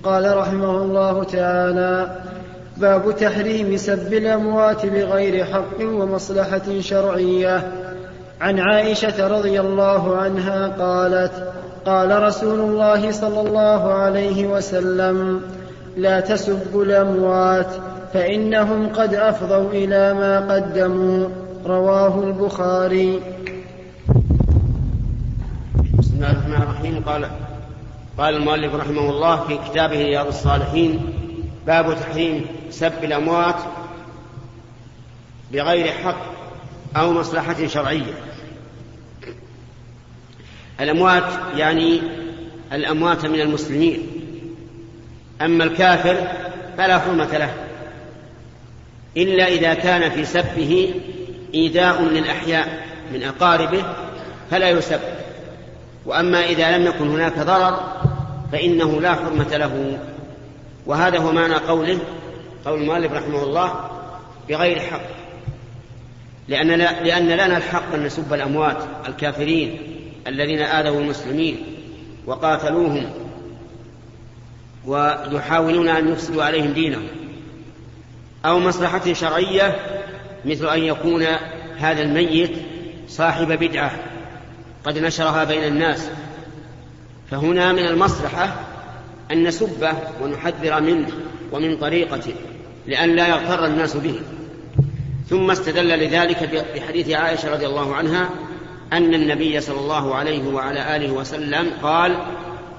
قال 0.03 0.37
رحمه 0.37 0.83
الله 0.83 1.25
تعالى 1.25 2.23
باب 2.77 3.17
تحريم 3.17 3.77
سب 3.77 4.15
الأموات 4.15 4.87
بغير 4.87 5.45
حق 5.45 5.81
ومصلحة 5.81 6.81
شرعية. 6.81 7.78
عن 8.41 8.59
عائشة 8.59 9.29
رضي 9.29 9.61
الله 9.61 10.17
عنها 10.17 10.69
قالت 10.69 11.53
قال 11.87 12.23
رسول 12.23 12.61
الله 12.61 13.11
صلى 13.13 13.41
الله 13.41 13.93
عليه 13.93 14.47
وسلم 14.47 15.43
لا 15.97 16.21
تسبوا 16.21 16.85
الأموات 16.85 17.67
فإنهم 18.13 18.89
قد 18.89 19.15
أفضوا 19.15 19.71
إلى 19.71 20.15
ما 20.15 20.55
قدموا 20.55 21.29
رواه 21.67 22.21
البخاري. 22.25 23.21
بسم 25.99 26.15
الله 26.15 26.31
الرحمن 26.31 26.63
الرحيم. 26.63 27.03
قال 27.07 27.27
قال 28.19 28.37
المؤلف 28.37 28.75
رحمه 28.75 29.11
الله 29.11 29.37
في 29.37 29.59
كتابه 29.71 29.97
رياض 29.97 30.27
الصالحين 30.27 31.01
باب 31.67 31.95
تحريم 32.01 32.47
سب 32.71 33.05
الأموات 33.05 33.57
بغير 35.53 35.87
حق. 35.93 36.48
أو 36.97 37.13
مصلحة 37.13 37.67
شرعية. 37.67 38.15
الأموات 40.81 41.25
يعني 41.57 42.03
الأموات 42.73 43.27
من 43.27 43.41
المسلمين. 43.41 44.09
أما 45.43 45.65
الكافر 45.65 46.29
فلا 46.77 46.99
حرمة 46.99 47.39
له. 47.39 47.55
إلا 49.17 49.49
إذا 49.49 49.75
كان 49.75 50.11
في 50.11 50.25
سبه 50.25 50.95
إيذاء 51.55 52.03
للأحياء 52.03 52.87
من 53.13 53.23
أقاربه 53.23 53.85
فلا 54.51 54.71
يسب. 54.71 55.01
وأما 56.07 56.45
إذا 56.45 56.79
لم 56.79 56.87
يكن 56.87 57.09
هناك 57.09 57.39
ضرر 57.39 57.81
فإنه 58.53 59.01
لا 59.01 59.15
حرمة 59.15 59.57
له. 59.57 59.99
وهذا 60.87 61.19
هو 61.19 61.33
معنى 61.33 61.55
قوله 61.55 61.99
قول 62.65 62.81
المؤلف 62.81 63.13
رحمه 63.13 63.43
الله 63.43 63.91
بغير 64.49 64.81
حق. 64.81 65.28
لأن, 66.49 66.69
لأن 66.79 67.29
لنا 67.29 67.57
الحق 67.57 67.95
أن 67.95 68.05
نسب 68.05 68.33
الأموات 68.33 68.77
الكافرين 69.09 69.79
الذين 70.27 70.61
آذوا 70.61 71.01
المسلمين 71.01 71.57
وقاتلوهم 72.27 73.11
ويحاولون 74.87 75.89
أن 75.89 76.13
يفسدوا 76.13 76.45
عليهم 76.45 76.73
دينهم 76.73 77.07
أو 78.45 78.59
مصلحة 78.59 79.13
شرعية 79.13 79.77
مثل 80.45 80.69
أن 80.69 80.83
يكون 80.83 81.27
هذا 81.79 82.03
الميت 82.03 82.51
صاحب 83.09 83.47
بدعة 83.47 83.93
قد 84.85 84.99
نشرها 84.99 85.45
بين 85.45 85.65
الناس. 85.65 86.11
فهنا 87.31 87.73
من 87.73 87.87
المصلحة 87.87 88.57
أن 89.31 89.45
نسبه 89.45 89.93
ونحذر 90.23 90.81
منه 90.81 91.09
ومن 91.53 91.77
طريقته 91.77 92.35
لأن 92.87 93.17
لا 93.17 93.29
يغتر 93.29 93.67
الناس 93.67 93.97
به. 93.97 94.21
ثم 95.31 95.51
استدل 95.51 95.89
لذلك 95.89 96.67
بحديث 96.75 97.11
عائشة 97.11 97.53
رضي 97.53 97.67
الله 97.67 97.95
عنها 97.95 98.31
أن 98.93 99.15
النبي 99.15 99.61
صلى 99.61 99.81
الله 99.81 100.15
عليه 100.15 100.49
وعلى 100.49 100.97
آله 100.97 101.13
وسلم 101.13 101.71
قال 101.83 102.17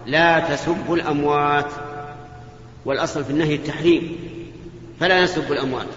لا 0.06 0.40
تسبوا 0.40 0.96
الأموات. 0.96 1.72
والأصل 2.86 3.24
في 3.24 3.30
النهي 3.30 3.56
التحريم 3.56 4.18
فلا 5.00 5.24
نسب 5.24 5.52
الأموات. 5.52 5.88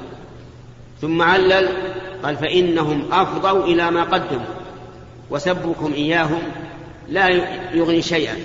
ثم 1.00 1.22
علل 1.22 1.68
قال 2.22 2.36
فإنهم 2.36 3.12
أفضوا 3.12 3.64
إلى 3.64 3.90
ما 3.90 4.02
قدموا 4.02 4.46
وسبكم 5.30 5.92
إياهم 5.92 6.42
لا 7.08 7.28
يغني 7.74 8.02
شيئا 8.02 8.36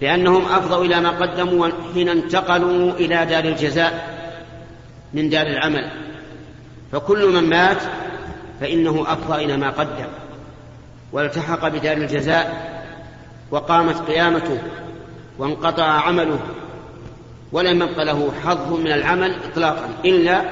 لأنهم 0.00 0.44
أفضوا 0.44 0.84
إلى 0.84 1.00
ما 1.00 1.10
قدموا 1.10 1.68
حين 1.94 2.08
انتقلوا 2.08 2.92
إلى 2.92 3.26
دار 3.26 3.44
الجزاء 3.44 4.18
من 5.14 5.28
دار 5.28 5.46
العمل. 5.46 5.90
فكل 6.92 7.28
من 7.28 7.50
مات 7.50 7.82
فإنه 8.60 9.04
أفضى 9.08 9.44
إلى 9.44 9.56
ما 9.56 9.70
قدم 9.70 10.06
والتحق 11.12 11.68
بدار 11.68 11.96
الجزاء 11.96 12.72
وقامت 13.50 13.96
قيامته 14.10 14.58
وانقطع 15.38 15.84
عمله 15.84 16.38
ولم 17.52 17.82
يبق 17.82 18.02
له 18.02 18.32
حظ 18.44 18.72
من 18.72 18.92
العمل 18.92 19.34
إطلاقا 19.52 19.88
إلا 20.04 20.42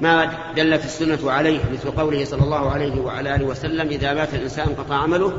ما 0.00 0.32
دلت 0.56 0.84
السنة 0.84 1.30
عليه 1.30 1.60
مثل 1.72 1.90
قوله 1.90 2.24
صلى 2.24 2.42
الله 2.42 2.70
عليه 2.70 3.00
وعلى 3.00 3.34
آله 3.34 3.44
وسلم 3.44 3.88
إذا 3.88 4.14
مات 4.14 4.34
الإنسان 4.34 4.68
انقطع 4.68 4.94
عمله 4.94 5.32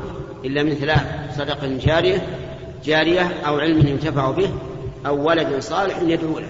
إلا 0.44 0.62
من 0.62 0.74
ثلاث 0.74 1.02
صدق 1.36 1.64
جارية 1.64 2.26
جارية 2.84 3.32
أو 3.46 3.58
علم 3.58 3.86
ينتفع 3.86 4.30
به 4.30 4.50
أو 5.06 5.28
ولد 5.28 5.58
صالح 5.58 5.98
يدعو 6.02 6.38
له. 6.38 6.48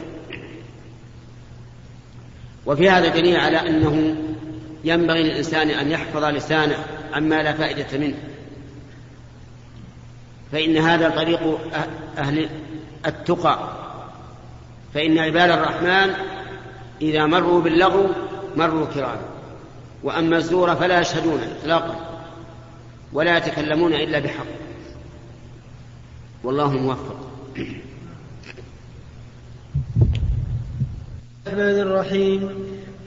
وفي 2.69 2.91
هذا 2.91 3.09
دليل 3.09 3.37
على 3.37 3.69
أنه 3.69 4.17
ينبغي 4.85 5.23
للإنسان 5.23 5.71
أن 5.71 5.91
يحفظ 5.91 6.25
لسانه 6.25 6.85
عما 7.13 7.43
لا 7.43 7.53
فائدة 7.53 7.99
منه. 7.99 8.19
فإن 10.53 10.77
هذا 10.77 11.09
طريق 11.09 11.59
أهل 12.19 12.49
التقى. 13.07 13.59
فإن 14.95 15.19
عباد 15.19 15.51
الرحمن 15.51 16.15
إذا 17.03 17.27
مروا 17.27 17.61
باللغو 17.61 18.07
مروا 18.57 18.87
كراما 18.87 19.29
وأما 20.03 20.37
الزور 20.37 20.75
فلا 20.75 21.01
يشهدون 21.01 21.41
إطلاقا 21.61 22.21
ولا 23.13 23.37
يتكلمون 23.37 23.95
إلا 23.95 24.19
بحق. 24.19 24.47
والله 26.45 26.71
موفق. 26.71 27.17
الرحمن 31.49 31.81
الرحيم. 31.81 32.49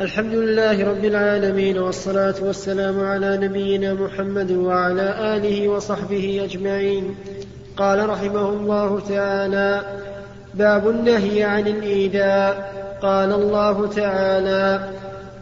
الحمد 0.02 0.34
لله 0.34 0.90
رب 0.90 1.06
العالمين 1.06 1.78
والصلاة 1.78 2.36
والسلام 2.42 3.00
على 3.00 3.38
نبينا 3.38 3.94
محمد 3.94 4.52
وعلى 4.52 5.38
آله 5.38 5.68
وصحبه 5.68 6.42
أجمعين. 6.44 7.16
قال 7.78 8.10
رحمه 8.10 8.50
الله 8.50 9.00
تعالى 9.10 9.82
باب 10.54 10.90
النهي 10.90 11.44
عن 11.44 11.68
الإيذاء. 11.68 12.74
قال 13.02 13.32
الله 13.32 13.88
تعالى 13.88 14.90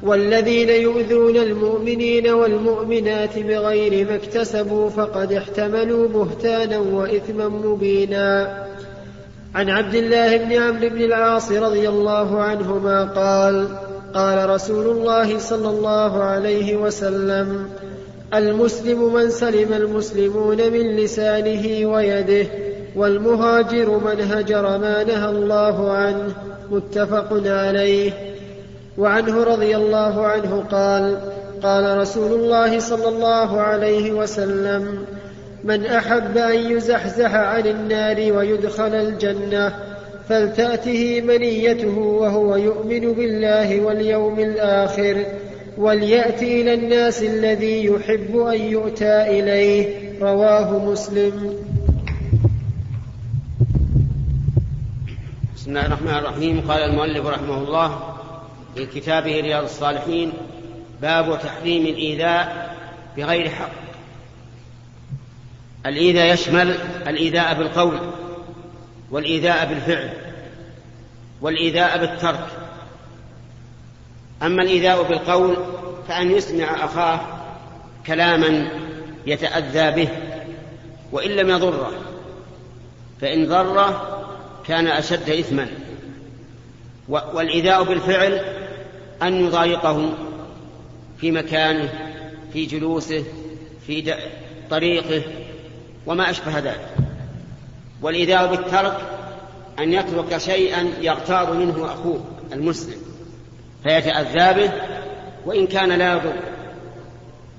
والذين 0.03 0.69
يؤذون 0.69 1.35
المؤمنين 1.35 2.29
والمؤمنات 2.29 3.39
بغير 3.39 4.07
ما 4.07 4.15
اكتسبوا 4.15 4.89
فقد 4.89 5.33
احتملوا 5.33 6.07
بهتانا 6.07 6.77
وإثما 6.77 7.47
مبينا. 7.47 8.68
عن 9.55 9.69
عبد 9.69 9.95
الله 9.95 10.37
بن 10.37 10.51
عمرو 10.53 10.89
بن 10.89 11.01
العاص 11.01 11.51
رضي 11.51 11.89
الله 11.89 12.41
عنهما 12.41 13.03
قال 13.03 13.67
قال 14.13 14.49
رسول 14.49 14.87
الله 14.97 15.39
صلى 15.39 15.69
الله 15.69 16.23
عليه 16.23 16.75
وسلم 16.75 17.69
المسلم 18.33 19.13
من 19.13 19.29
سلم 19.29 19.73
المسلمون 19.73 20.57
من 20.57 20.95
لسانه 20.95 21.85
ويده 21.85 22.47
والمهاجر 22.95 23.89
من 23.89 24.21
هجر 24.31 24.77
ما 24.77 25.03
نهى 25.03 25.29
الله 25.29 25.91
عنه 25.91 26.33
متفق 26.71 27.41
عليه. 27.45 28.11
وعنه 28.97 29.43
رضي 29.43 29.75
الله 29.75 30.27
عنه 30.27 30.63
قال 30.71 31.17
قال 31.63 31.97
رسول 31.97 32.33
الله 32.33 32.79
صلى 32.79 33.07
الله 33.09 33.61
عليه 33.61 34.11
وسلم 34.11 35.05
من 35.63 35.85
أحب 35.85 36.37
أن 36.37 36.71
يزحزح 36.71 37.33
عن 37.33 37.67
النار 37.67 38.33
ويدخل 38.33 38.95
الجنة 38.95 39.75
فلتأته 40.29 41.21
منيته 41.21 41.97
وهو 41.97 42.55
يؤمن 42.55 43.13
بالله 43.13 43.79
واليوم 43.79 44.39
الآخر 44.39 45.25
وليات 45.77 46.43
إلى 46.43 46.73
الناس 46.73 47.23
الذي 47.23 47.85
يحب 47.85 48.37
أن 48.37 48.61
يؤتى 48.61 49.21
إليه 49.21 50.09
رواه 50.21 50.85
مسلم. 50.85 51.53
بسم 55.55 55.69
الله 55.69 55.85
الرحمن 55.85 56.17
الرحيم. 56.17 56.61
قال 56.67 56.81
المؤلف 56.81 57.25
رحمه 57.25 57.57
الله 57.57 57.99
في 58.75 58.85
كتابه 58.85 59.41
رياض 59.41 59.63
الصالحين 59.63 60.31
باب 61.01 61.39
تحريم 61.43 61.85
الإيذاء 61.85 62.75
بغير 63.17 63.49
حق. 63.49 63.88
الإيذاء 65.85 66.33
يشمل 66.33 66.71
الإيذاء 67.07 67.53
بالقول 67.53 67.99
والإيذاء 69.11 69.65
بالفعل 69.65 70.09
والإيذاء 71.41 71.97
بالترك. 71.97 72.47
أما 74.43 74.63
الإيذاء 74.63 75.03
بالقول 75.03 75.57
فأن 76.07 76.31
يسمع 76.31 76.85
أخاه 76.85 77.19
كلاما 78.07 78.71
يتأذى 79.25 80.03
به 80.03 80.09
وإن 81.11 81.31
لم 81.31 81.49
يضره 81.49 81.91
فإن 83.21 83.47
ضره 83.47 84.19
كان 84.67 84.87
أشد 84.87 85.29
إثما. 85.29 85.67
والإيذاء 87.09 87.83
بالفعل 87.83 88.41
أن 89.21 89.45
يضايقه 89.45 90.09
في 91.17 91.31
مكانه 91.31 91.93
في 92.53 92.65
جلوسه 92.65 93.23
في 93.87 94.15
طريقه 94.69 95.21
وما 96.09 96.29
أشبه 96.29 96.59
ذلك. 96.59 96.95
والإيذاء 98.01 98.47
بالترك 98.47 98.97
أن 99.79 99.93
يترك 99.93 100.37
شيئا 100.37 100.93
يغتاظ 101.01 101.51
منه 101.51 101.85
أخوه 101.85 102.23
المسلم 102.53 102.97
فيتأذى 103.83 104.61
به 104.61 104.71
وإن 105.45 105.67
كان 105.67 105.89
لا 105.89 106.13
يضر. 106.13 106.33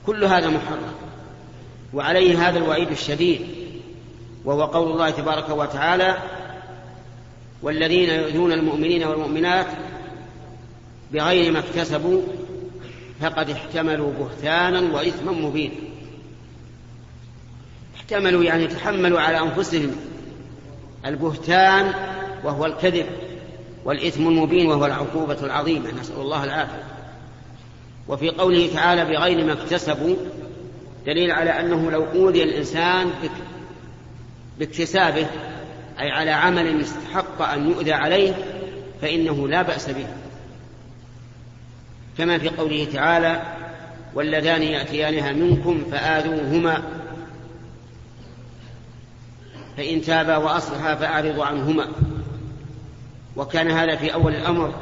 كل 0.06 0.24
هذا 0.24 0.48
محرم. 0.48 0.92
وعليه 1.94 2.48
هذا 2.48 2.58
الوعيد 2.58 2.90
الشديد 2.90 3.40
وهو 4.44 4.64
قول 4.64 4.92
الله 4.92 5.10
تبارك 5.10 5.50
وتعالى 5.50 6.16
والذين 7.62 8.10
يؤذون 8.10 8.52
المؤمنين 8.52 9.04
والمؤمنات 9.04 9.66
بغير 11.12 11.52
ما 11.52 11.58
اكتسبوا 11.58 12.22
فقد 13.20 13.50
احتملوا 13.50 14.12
بهتانا 14.12 14.94
واثما 14.94 15.32
مبينا. 15.32 15.89
احتملوا 18.12 18.44
يعني 18.44 18.66
تحملوا 18.66 19.20
على 19.20 19.38
أنفسهم 19.38 19.96
البهتان 21.06 21.92
وهو 22.44 22.66
الكذب 22.66 23.06
والإثم 23.84 24.28
المبين 24.28 24.66
وهو 24.66 24.86
العقوبة 24.86 25.36
العظيمة. 25.42 25.90
نسأل 26.00 26.20
الله 26.20 26.44
العافية. 26.44 26.84
وفي 28.08 28.30
قوله 28.30 28.70
تعالى 28.74 29.04
بغير 29.04 29.44
ما 29.44 29.52
اكتسبوا 29.52 30.16
دليل 31.06 31.30
على 31.30 31.50
أنه 31.50 31.90
لو 31.90 32.04
أوذي 32.04 32.42
الإنسان 32.42 33.10
باكتسابه 34.58 35.26
أي 36.00 36.10
على 36.10 36.30
عمل 36.30 36.80
استحق 36.80 37.42
أن 37.42 37.70
يؤذى 37.70 37.92
عليه 37.92 38.34
فإنه 39.02 39.48
لا 39.48 39.62
بأس 39.62 39.90
به. 39.90 40.06
كما 42.18 42.38
في 42.38 42.48
قوله 42.48 42.86
تعالى 42.92 43.42
واللذان 44.14 44.62
يأتيانها 44.62 45.32
منكم 45.32 45.84
فآذوهما 45.90 46.99
فإن 49.80 50.02
تابا 50.02 50.36
وأصلحا 50.36 50.94
فأعرضوا 50.94 51.44
عنهما. 51.44 51.86
وكان 53.36 53.70
هذا 53.70 53.96
في 53.96 54.14
أول 54.14 54.34
الأمر 54.34 54.74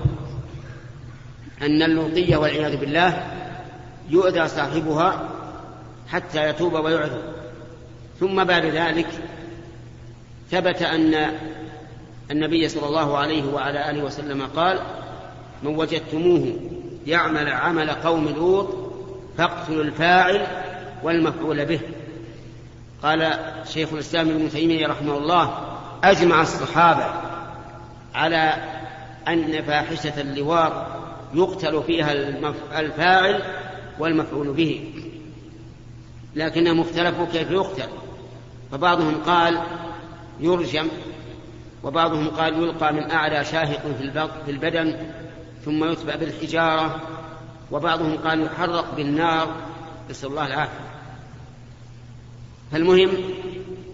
أن 1.62 1.82
اللوطية 1.82 2.36
والعياذ 2.36 2.76
بالله 2.76 3.26
يؤذى 4.10 4.48
صاحبها 4.48 5.28
حتى 6.08 6.48
يتوب 6.48 6.72
ويعذر. 6.72 7.22
ثم 8.20 8.44
بعد 8.44 8.64
ذلك 8.64 9.06
ثبت 10.50 10.82
أن 10.82 11.32
النبي 12.30 12.68
صلى 12.68 12.86
الله 12.86 13.18
عليه 13.18 13.52
وعلى 13.52 13.90
آله 13.90 14.04
وسلم 14.04 14.46
قال 14.56 14.80
من 15.62 15.76
وجدتموه 15.76 16.56
يعمل 17.06 17.48
عمل 17.48 17.90
قوم 17.90 18.28
لوط 18.28 18.68
فاقتلوا 19.36 19.84
الفاعل 19.84 20.46
والمفعول 21.02 21.64
به. 21.64 21.80
قال 23.02 23.38
شيخ 23.72 23.92
الإسلام 23.92 24.28
ابن 24.28 24.50
تيمية 24.50 24.86
رحمه 24.86 25.16
الله 25.18 25.58
أجمع 26.04 26.42
الصحابة 26.42 27.06
على 28.14 28.54
أن 29.28 29.62
فاحشة 29.62 30.20
اللواط 30.20 30.72
يقتل 31.34 31.82
فيها 31.82 32.12
الفاعل 32.80 33.42
والمفعول 33.98 34.52
به 34.52 34.94
لكنهم 36.34 36.80
اختلفوا 36.80 37.26
كيف 37.26 37.50
يقتل. 37.50 37.88
فبعضهم 38.72 39.14
قال 39.26 39.58
يرجم 40.40 40.88
وبعضهم 41.82 42.28
قال 42.28 42.62
يلقى 42.62 42.92
من 42.92 43.10
أعلى 43.10 43.44
شاهق 43.44 43.82
في 44.46 44.50
البدن 44.50 44.96
ثم 45.64 45.84
يتبع 45.84 46.14
بالحجارة 46.16 47.00
وبعضهم 47.70 48.16
قال 48.16 48.42
يحرق 48.42 48.94
بالنار 48.96 49.48
نسأل 50.10 50.28
الله 50.28 50.46
العافية. 50.46 50.97
فالمهم 52.72 53.08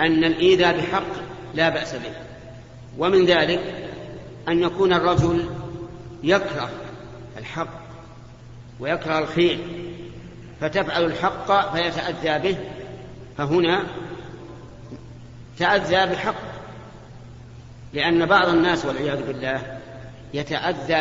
أن 0.01 0.25
الإيذاء 0.25 0.77
بحق 0.79 1.07
لا 1.55 1.69
بأس 1.69 1.95
به. 1.95 2.13
ومن 2.99 3.27
ذلك 3.27 3.61
أن 4.49 4.63
يكون 4.63 4.93
الرجل 4.93 5.49
يكره 6.23 6.71
الحق 7.39 7.85
ويكره 8.81 9.19
الخير 9.19 9.59
فتفعل 10.61 11.05
الحق 11.05 11.75
فيتأذى 11.77 12.49
به. 12.49 12.59
فهنا 13.39 13.83
تأذى 15.59 16.13
بحق 16.13 16.55
لأن 17.93 18.27
بعض 18.27 18.49
الناس 18.49 18.85
والعياذ 18.85 19.27
بالله 19.27 19.79
يتأذى 20.35 20.95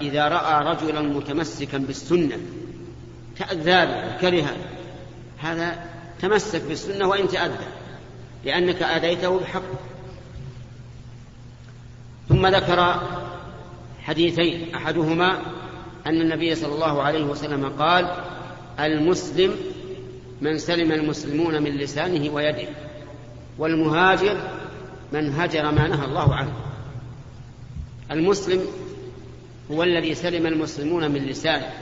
إذا 0.00 0.28
رأى 0.28 0.64
رجلا 0.74 1.00
متمسكا 1.00 1.78
بالسنة 1.78 2.36
تأذى 3.38 3.86
به 4.22 4.46
هذا 5.38 5.87
تمسك 6.20 6.62
بالسنة 6.62 7.08
وإن 7.08 7.28
تأذى 7.28 7.66
لأنك 8.44 8.82
آذيته 8.82 9.40
بحق. 9.40 9.62
ثم 12.28 12.46
ذكر 12.46 13.02
حديثين 14.02 14.74
أحدهما 14.74 15.42
أن 16.06 16.20
النبي 16.20 16.54
صلى 16.54 16.74
الله 16.74 17.02
عليه 17.02 17.24
وسلم 17.24 17.68
قال 17.68 18.14
المسلم 18.80 19.56
من 20.40 20.58
سلم 20.58 20.92
المسلمون 20.92 21.62
من 21.62 21.70
لسانه 21.70 22.34
ويده 22.34 22.68
والمهاجر 23.58 24.36
من 25.12 25.32
هجر 25.32 25.70
ما 25.70 25.88
نهى 25.88 26.04
الله 26.04 26.34
عنه. 26.34 26.52
المسلم 28.10 28.64
هو 29.70 29.82
الذي 29.82 30.14
سلم 30.14 30.46
المسلمون 30.46 31.10
من 31.10 31.26
لسانه 31.26 31.72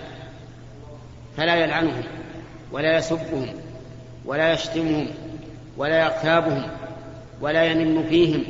فلا 1.36 1.56
يلعنهم 1.56 2.04
ولا 2.72 2.98
يسبهم. 2.98 3.65
ولا 4.26 4.52
يشتمهم 4.52 5.08
ولا 5.76 6.04
يغتابهم 6.04 6.62
ولا 7.40 7.64
ينم 7.64 8.02
فيهم. 8.08 8.44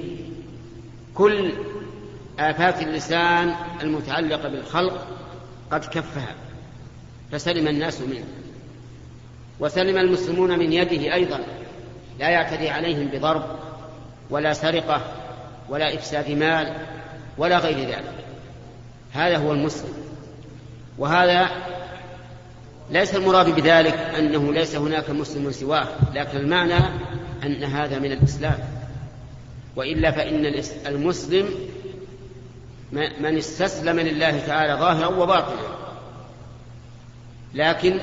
كل 1.15 1.53
آفات 2.39 2.83
اللسان 2.83 3.55
المتعلقة 3.83 4.49
بالخلق 4.49 5.07
قد 5.71 5.85
كفها 5.85 6.35
فسلم 7.33 7.69
الناس 7.69 8.01
منه. 8.01 8.25
وسلم 9.61 9.99
المسلمون 9.99 10.59
من 10.59 10.73
يده 10.73 11.15
أيضا 11.15 11.41
لا 12.19 12.29
يعتدي 12.29 12.71
عليهم 12.71 13.09
بضرب 13.09 13.45
ولا 14.31 14.53
سرقة 14.53 15.01
ولا 15.69 15.95
إفساد 15.95 16.31
مال 16.31 16.75
ولا 17.39 17.59
غير 17.59 17.89
ذلك. 17.89 18.15
هذا 19.13 19.37
هو 19.37 19.53
المسلم. 19.53 19.93
وهذا 20.99 21.49
ليس 22.91 23.15
المراد 23.15 23.55
بذلك 23.55 23.95
أنه 23.95 24.53
ليس 24.53 24.77
هناك 24.77 25.11
مسلم 25.11 25.53
سواه 25.53 25.89
لكن 26.15 26.39
المعنى 26.39 26.79
أن 27.45 27.65
هذا 27.65 27.99
من 27.99 28.13
الإسلام. 28.13 28.59
وإلا 29.77 30.11
فإن 30.11 30.63
المسلم 30.87 31.49
من 32.93 33.37
استسلم 33.37 34.01
لله 34.01 34.39
تعالى 34.47 34.81
ظاهرا 34.81 35.07
وباطنا. 35.07 35.77
لكن 37.55 38.01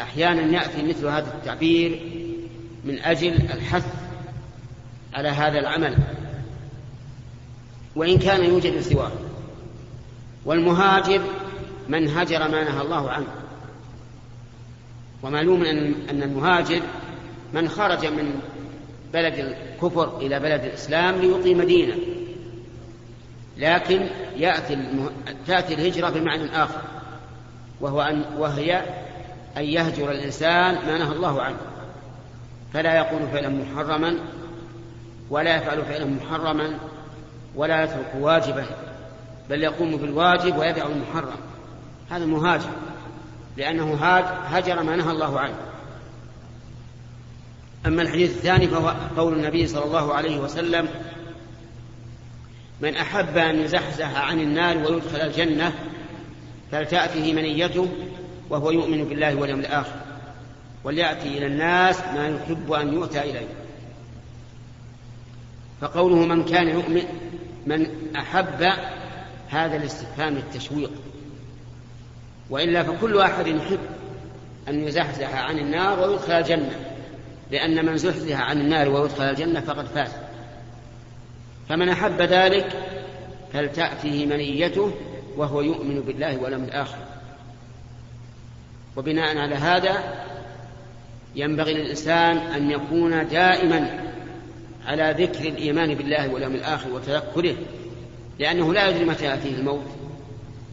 أحيانا 0.00 0.42
يأتي 0.42 0.82
مثل 0.82 1.06
هذا 1.06 1.34
التعبير 1.34 2.00
من 2.84 2.98
أجل 2.98 3.32
الحث 3.32 3.86
على 5.14 5.28
هذا 5.28 5.58
العمل. 5.58 5.96
وإن 7.96 8.18
كان 8.18 8.44
يوجد 8.44 8.80
سواه. 8.80 9.12
والمهاجر 10.44 11.22
من 11.88 12.08
هجر 12.08 12.48
ما 12.48 12.64
نهى 12.64 12.82
الله 12.82 13.10
عنه. 13.10 13.26
ومعلوم 15.22 15.64
أن 16.10 16.22
المهاجر 16.22 16.80
من 17.54 17.68
خرج 17.68 18.06
من 18.06 18.40
بلد 19.12 19.34
الكفر 19.34 20.18
إلى 20.18 20.40
بلد 20.40 20.64
الإسلام 20.64 21.14
ليقيم 21.14 21.62
دينه. 21.62 21.96
لكن 23.56 24.06
يأتي 24.36 24.74
المه... 24.74 25.10
تأتي 25.46 25.74
الهجرة 25.74 26.10
بمعنى 26.10 26.62
آخر 26.62 26.80
وهو 27.80 28.00
أن 28.00 28.24
وهي 28.38 28.82
أن 29.56 29.64
يهجر 29.64 30.10
الإنسان 30.10 30.74
ما 30.74 30.98
نهى 30.98 31.12
الله 31.12 31.42
عنه. 31.42 31.58
فلا 32.72 33.00
يكون 33.00 33.28
فعلا 33.32 33.48
محرما 33.48 34.18
ولا 35.30 35.56
يفعل 35.56 35.84
فعلا 35.84 36.04
محرما 36.04 36.78
ولا 37.56 37.84
يترك 37.84 38.12
واجبا 38.20 38.66
بل 39.50 39.62
يقوم 39.62 39.96
بالواجب 39.96 40.56
ويدع 40.56 40.86
المحرم. 40.86 41.38
هذا 42.10 42.26
مهاجر. 42.26 42.70
لأنه 43.58 43.94
هجر 44.44 44.82
ما 44.82 44.96
نهى 44.96 45.10
الله 45.10 45.40
عنه. 45.40 45.54
أما 47.86 48.02
الحديث 48.02 48.30
الثاني 48.30 48.68
فهو 48.68 48.94
قول 49.16 49.32
النبي 49.32 49.66
صلى 49.66 49.84
الله 49.84 50.14
عليه 50.14 50.38
وسلم 50.38 50.88
من 52.80 52.96
أحب 52.96 53.38
أن 53.38 53.58
يزحزح 53.58 54.16
عن 54.16 54.40
النار 54.40 54.76
ويدخل 54.76 55.20
الجنة 55.20 55.72
فلتأته 56.72 57.32
منيته 57.32 57.88
وهو 58.50 58.70
يؤمن 58.70 59.04
بالله 59.04 59.34
واليوم 59.34 59.60
الآخر 59.60 60.00
وليأتي 60.84 61.38
إلى 61.38 61.46
الناس 61.46 62.00
ما 62.00 62.28
يحب 62.28 62.72
أن 62.72 62.94
يؤتى 62.94 63.20
إليه. 63.20 63.48
فقوله 65.80 66.16
من 66.16 66.44
كان 66.44 66.68
يؤمن 66.68 67.02
من 67.66 67.86
أحب 68.16 68.62
هذا 69.48 69.76
الاستفهام 69.76 70.36
التشويق. 70.36 70.90
وإلا 72.50 72.82
فكل 72.82 73.18
أحد 73.18 73.46
يحب 73.46 73.78
أن 74.68 74.88
يزحزح 74.88 75.34
عن 75.34 75.58
النار 75.58 76.00
ويدخل 76.00 76.32
الجنة 76.32 76.80
لأن 77.50 77.86
من 77.86 77.96
زحزح 77.96 78.40
عن 78.40 78.60
النار 78.60 78.88
ويدخل 78.88 79.24
الجنة 79.24 79.60
فقد 79.60 79.86
فاز. 79.86 80.10
فمن 81.68 81.88
أحب 81.88 82.22
ذلك 82.22 82.72
فلتأته 83.52 84.26
منيته 84.26 84.92
وهو 85.36 85.60
يؤمن 85.60 86.00
بالله 86.00 86.38
واليوم 86.38 86.64
الآخر. 86.64 86.98
وبناء 88.96 89.38
على 89.38 89.54
هذا 89.54 90.24
ينبغي 91.36 91.74
للإنسان 91.74 92.36
أن 92.36 92.70
يكون 92.70 93.28
دائما 93.28 94.08
على 94.86 95.14
ذكر 95.18 95.48
الإيمان 95.48 95.94
بالله 95.94 96.28
واليوم 96.28 96.54
الآخر 96.54 96.92
وتذكره 96.92 97.56
لأنه 98.38 98.74
لا 98.74 98.88
يدري 98.88 99.04
متى 99.04 99.24
يأتيه 99.24 99.54
الموت 99.54 99.84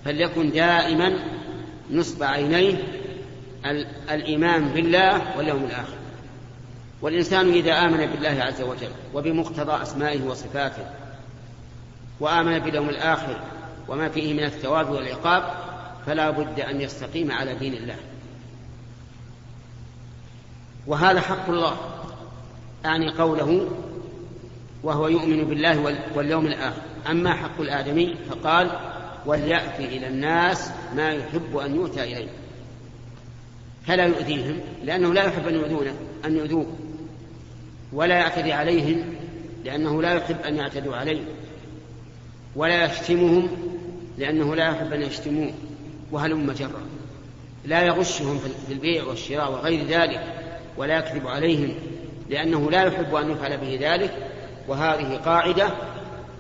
فليكن 0.06 0.52
دائما 0.52 1.16
نصب 1.92 2.24
عينيه 2.24 2.84
الإيمان 4.12 4.66
بالله 4.70 5.38
واليوم 5.38 5.64
الآخر. 5.64 5.98
والإنسان 7.02 7.50
إذا 7.50 7.86
آمن 7.86 8.06
بالله 8.06 8.44
عز 8.44 8.62
وجل 8.62 8.92
وبمقتضى 9.14 9.82
أسمائه 9.82 10.24
وصفاته 10.24 10.86
وآمن 12.20 12.60
باليوم 12.60 12.90
الآخر 12.90 13.40
وما 13.88 14.10
فيه 14.10 14.34
من 14.34 14.44
الثواب 14.44 14.90
والعقاب 14.90 15.44
فلا 16.06 16.30
بد 16.30 16.60
أن 16.60 16.82
يستقيم 16.82 17.32
على 17.32 17.56
دين 17.56 17.74
الله. 17.74 17.96
وهذا 20.88 21.22
حق 21.22 21.50
الله. 21.50 21.78
أعني 22.86 23.10
قوله 23.10 23.68
وهو 24.84 25.08
يؤمن 25.08 25.44
بالله 25.44 25.96
واليوم 26.16 26.46
الآخر. 26.46 26.82
أما 27.10 27.34
حق 27.34 27.62
الآدمي 27.62 28.16
فقال 28.30 28.95
وليأتي 29.26 29.86
إلى 29.86 30.08
الناس 30.08 30.72
ما 30.96 31.12
يحب 31.12 31.58
أن 31.58 31.76
يؤتى 31.76 32.04
إليه. 32.04 32.28
فلا 33.88 34.06
يؤذيهم 34.06 34.60
لأنه 34.84 35.14
لا 35.14 35.24
يحب 35.24 35.48
أن 35.48 35.56
يؤذونه 35.56 35.96
أن 36.26 36.38
يؤذوه. 36.38 36.66
ولا 37.94 38.16
يعتدي 38.16 38.54
عليهم 38.54 39.16
لأنه 39.66 40.02
لا 40.02 40.14
يحب 40.14 40.42
أن 40.42 40.56
يعتدوا 40.56 40.96
عليه. 40.96 41.22
ولا 42.56 42.86
يشتمهم 42.86 43.50
لأنه 44.18 44.56
لا 44.56 44.70
يحب 44.70 44.94
أن 44.94 45.02
يشتموه. 45.02 45.54
وهلم 46.12 46.52
جرا. 46.52 46.82
لا 47.66 47.82
يغشهم 47.82 48.40
في 48.68 48.74
البيع 48.74 49.04
والشراء 49.04 49.52
وغير 49.52 49.86
ذلك 49.86 50.24
ولا 50.78 50.98
يكذب 50.98 51.28
عليهم 51.28 51.76
لأنه 52.30 52.72
لا 52.72 52.84
يحب 52.84 53.16
أن 53.16 53.32
يفعل 53.32 53.58
به 53.58 53.78
ذلك. 53.82 54.32
وهذه 54.68 55.16
قاعدة 55.26 55.68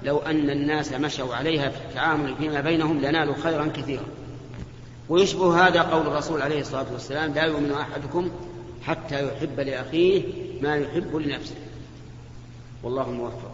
لو 0.05 0.17
أن 0.17 0.49
الناس 0.49 0.93
مشوا 0.93 1.35
عليها 1.35 1.69
في 1.69 1.77
التعامل 1.77 2.35
فيما 2.35 2.61
بينهم 2.61 3.01
لنالوا 3.01 3.35
خيرا 3.43 3.65
كثيرا. 3.65 4.05
ويشبه 5.09 5.67
هذا 5.67 5.81
قول 5.81 6.07
الرسول 6.07 6.41
عليه 6.41 6.61
الصلاة 6.61 6.85
والسلام 6.93 7.33
لا 7.33 7.43
يؤمن 7.43 7.71
أحدكم 7.71 8.29
حتى 8.83 9.27
يحب 9.27 9.59
لأخيه 9.59 10.23
ما 10.61 10.75
يحب 10.75 11.15
لنفسه. 11.15 11.55
والله 12.83 13.11
موفق. 13.11 13.51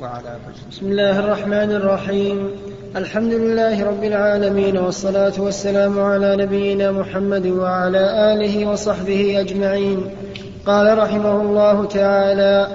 وعلى 0.00 0.36
بسم 0.70 0.86
الله 0.86 1.18
الرحمن 1.18 1.72
الرحيم. 1.72 2.50
الحمد 2.96 3.32
لله 3.32 3.84
رب 3.84 4.04
العالمين 4.04 4.76
والصلاة 4.76 5.32
والسلام 5.38 6.00
على 6.00 6.36
نبينا 6.36 6.92
محمد 6.92 7.46
وعلى 7.46 8.32
آله 8.32 8.68
وصحبه 8.68 9.40
أجمعين. 9.40 10.10
قال 10.66 10.98
رحمه 10.98 11.40
الله 11.40 11.84
تعالى 11.84 12.66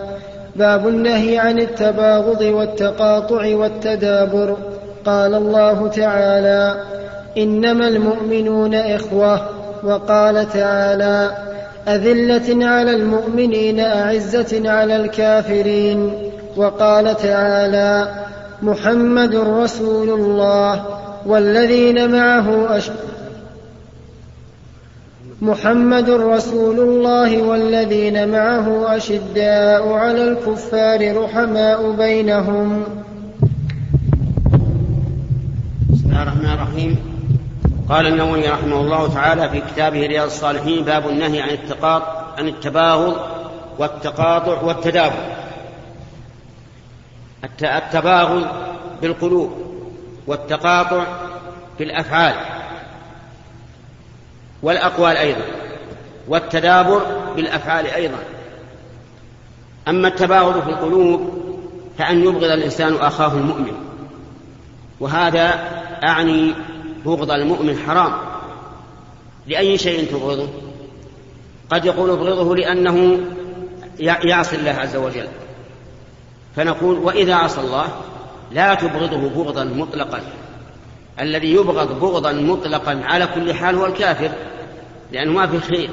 باب 0.55 0.87
النهي 0.87 1.39
عن 1.39 1.59
التباغض 1.59 2.41
والتقاطع 2.41 3.55
والتدابر. 3.55 4.57
قال 5.05 5.33
الله 5.33 5.87
تعالى 5.87 6.83
إنما 7.37 7.87
المؤمنون 7.87 8.75
إخوة. 8.75 9.49
وقال 9.83 10.49
تعالى 10.49 11.31
أذلة 11.87 12.65
على 12.65 12.91
المؤمنين 12.91 13.79
أعزة 13.79 14.69
على 14.69 14.95
الكافرين. 14.95 16.30
وقال 16.57 17.17
تعالى 17.17 18.25
محمد 18.61 19.35
رسول 19.35 20.09
الله 20.09 20.85
والذين 21.25 22.11
معه 22.11 22.77
أش... 22.77 22.91
محمد 25.41 26.09
رسول 26.09 26.79
الله 26.79 27.41
والذين 27.41 28.31
معه 28.31 28.97
أشداء 28.97 29.93
على 29.93 30.23
الكفار 30.23 31.23
رحماء 31.23 31.91
بينهم. 31.91 32.83
بسم 35.89 36.05
الله 36.05 36.23
الرحمن 36.23 36.45
الرحيم. 36.45 36.95
قال 37.89 38.07
النووي 38.07 38.49
رحمه 38.49 38.81
الله 38.81 39.13
تعالى 39.13 39.49
في 39.49 39.61
كتابه 39.61 40.07
رياض 40.07 40.25
الصالحين 40.25 40.83
باب 40.83 41.09
النهي 41.09 41.41
عن 41.41 41.49
عن 42.37 42.47
التباغض 42.47 43.15
والتقاطع 43.79 44.61
والتدابر. 44.61 45.40
التباغض 47.43 48.47
بالقلوب 49.01 49.51
والتقاطع 50.27 51.05
بالافعال 51.79 52.35
والأقوال 54.63 55.17
أيضا 55.17 55.45
والتدابر 56.27 57.01
بالأفعال 57.35 57.85
أيضا. 57.85 58.19
أما 59.87 60.07
التباغض 60.07 60.63
في 60.63 60.69
القلوب 60.69 61.41
فأن 61.97 62.23
يبغض 62.23 62.43
الإنسان 62.43 62.95
أخاه 62.95 63.33
المؤمن 63.33 63.73
وهذا 64.99 65.47
أعني 66.03 66.53
بغض 67.05 67.31
المؤمن 67.31 67.77
حرام 67.77 68.13
لأي 69.47 69.77
شيء 69.77 70.11
تبغضه. 70.11 70.47
قد 71.69 71.85
يقول 71.85 72.09
ابغضه 72.09 72.55
لأنه 72.55 73.19
يعصي 73.99 74.55
الله 74.55 74.71
عز 74.71 74.95
وجل. 74.95 75.27
فنقول 76.55 76.97
وإذا 76.97 77.35
عصى 77.35 77.61
الله 77.61 77.87
لا 78.51 78.73
تبغضه 78.73 79.29
بغضا 79.29 79.63
مطلقا. 79.63 80.21
الذي 81.19 81.53
يبغض 81.53 81.99
بغضا 81.99 82.31
مطلقا 82.31 83.01
على 83.03 83.27
كل 83.27 83.53
حال 83.53 83.75
هو 83.75 83.85
الكافر 83.85 84.31
لأنه 85.11 85.31
ما 85.31 85.47
في 85.47 85.59
خير. 85.59 85.89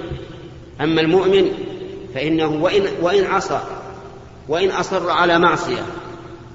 أما 0.81 1.01
المؤمن 1.01 1.51
فإنه 2.15 2.47
وإن, 2.47 2.83
وإن 3.03 3.25
عصى 3.25 3.61
وإن 4.49 4.71
أصر 4.71 5.11
على 5.11 5.39
معصية 5.39 5.83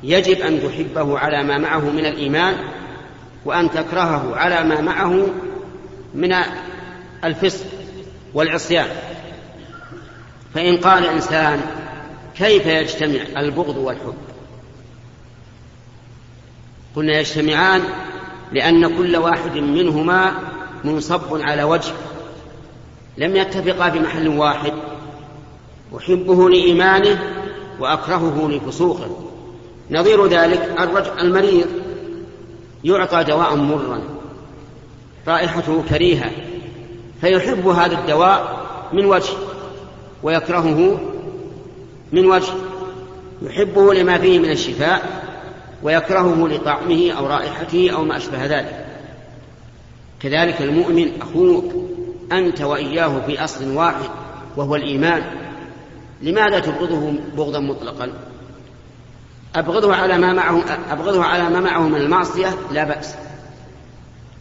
يجب 0.03 0.41
أن 0.41 0.59
تحبه 0.63 1.19
على 1.19 1.43
ما 1.43 1.57
معه 1.57 1.89
من 1.89 2.05
الإيمان 2.05 2.55
وأن 3.45 3.71
تكرهه 3.71 4.35
على 4.35 4.63
ما 4.63 4.81
معه 4.81 5.27
من 6.15 6.35
الفسق 7.23 7.65
والعصيان. 8.33 8.87
فإن 10.53 10.77
قال 10.77 11.05
إنسان 11.05 11.61
كيف 12.37 12.65
يجتمع 12.65 13.41
البغض 13.41 13.77
والحب؟ 13.77 14.13
قلنا 16.95 17.19
يجتمعان 17.19 17.81
لأن 18.51 18.97
كل 18.97 19.17
واحد 19.17 19.57
منهما 19.57 20.31
منصب 20.83 21.41
على 21.41 21.63
وجه 21.63 21.93
لم 23.17 23.35
يتفقا 23.35 23.89
في 23.89 23.99
محل 23.99 24.27
واحد 24.27 24.73
أحبه 25.97 26.49
لإيمانه 26.49 27.23
وأكرهه 27.79 28.49
لفسوقه. 28.49 29.29
نظير 29.91 30.27
ذلك 30.27 30.75
الرجل 30.79 31.19
المريض 31.19 31.67
يعطى 32.83 33.23
دواء 33.23 33.55
مرا 33.55 34.01
رائحته 35.27 35.83
كريهة 35.89 36.31
فيحب 37.21 37.67
هذا 37.67 37.99
الدواء 37.99 38.65
من 38.93 39.05
وجه 39.05 39.33
ويكرهه 40.23 41.12
من 42.13 42.25
وجه 42.25 42.53
يحبه 43.41 43.93
لما 43.93 44.17
فيه 44.17 44.39
من 44.39 44.49
الشفاء 44.49 45.23
ويكرهه 45.83 46.47
لطعمه 46.47 47.11
أو 47.11 47.27
رائحته 47.27 47.91
أو 47.93 48.03
ما 48.03 48.17
أشبه 48.17 48.45
ذلك. 48.45 48.85
كذلك 50.19 50.61
المؤمن 50.61 51.21
أخوك 51.21 51.73
أنت 52.31 52.61
وإياه 52.61 53.21
في 53.25 53.43
أصل 53.43 53.75
واحد 53.75 54.09
وهو 54.57 54.75
الإيمان 54.75 55.23
لماذا 56.21 56.59
تبغضه 56.59 57.13
بغضا 57.37 57.59
مطلقا؟ 57.59 58.09
أبغضه 59.55 59.95
على 59.95 60.17
ما 60.17 60.33
معه 60.33 60.63
أبغضه 60.91 61.23
على 61.23 61.49
ما 61.49 61.59
معه 61.59 61.87
من 61.87 62.01
المعصية؟ 62.01 62.55
لا 62.71 62.83
بأس. 62.83 63.15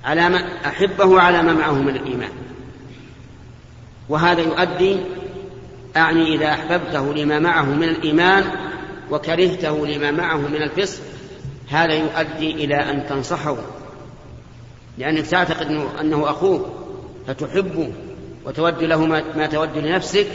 على 0.04 0.28
ما 0.28 0.66
أحبه 0.66 1.20
على 1.20 1.42
ما 1.42 1.52
معه 1.52 1.72
من 1.72 1.96
الإيمان. 1.96 2.32
وهذا 4.08 4.40
يؤدي 4.40 4.96
أعني 5.96 6.34
إذا 6.34 6.48
أحببته 6.48 7.14
لما 7.14 7.38
معه 7.38 7.64
من 7.64 7.88
الإيمان 7.88 8.44
وكرهته 9.10 9.86
لما 9.86 10.10
معه 10.10 10.36
من 10.36 10.62
الفسق 10.62 11.02
هذا 11.68 11.94
يؤدي 11.94 12.64
إلى 12.64 12.74
أن 12.74 13.06
تنصحه. 13.08 13.56
لأنك 14.98 15.26
تعتقد 15.26 15.66
أنه, 16.00 16.30
أخوك 16.30 16.66
فتحبه 17.26 17.92
وتود 18.44 18.82
له 18.82 19.06
ما 19.36 19.46
تود 19.46 19.78
لنفسك 19.78 20.26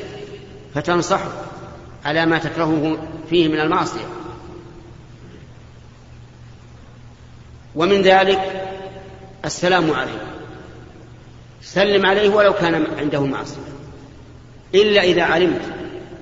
فتنصحه 0.75 1.31
على 2.05 2.25
ما 2.25 2.37
تكرهه 2.37 2.97
فيه 3.29 3.47
من 3.47 3.59
المعصية. 3.59 4.05
ومن 7.75 8.01
ذلك 8.01 8.71
السلام 9.45 9.91
عليه. 9.91 10.21
سلم 11.61 12.05
عليه 12.05 12.29
ولو 12.29 12.53
كان 12.53 12.87
عنده 12.99 13.25
معصية. 13.25 13.76
إلا 14.81 15.03
إذا 15.03 15.23
علمت 15.23 15.61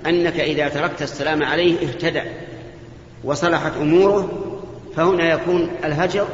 أنك 0.06 0.40
إذا 0.40 0.70
تركت 0.70 1.02
السلام 1.02 1.44
عليه 1.44 1.88
اهتدى 1.88 2.22
وصلحت 3.24 3.72
أموره 3.82 4.30
فهنا 4.96 5.30
يكون 5.34 5.72
الهجر 5.84 6.28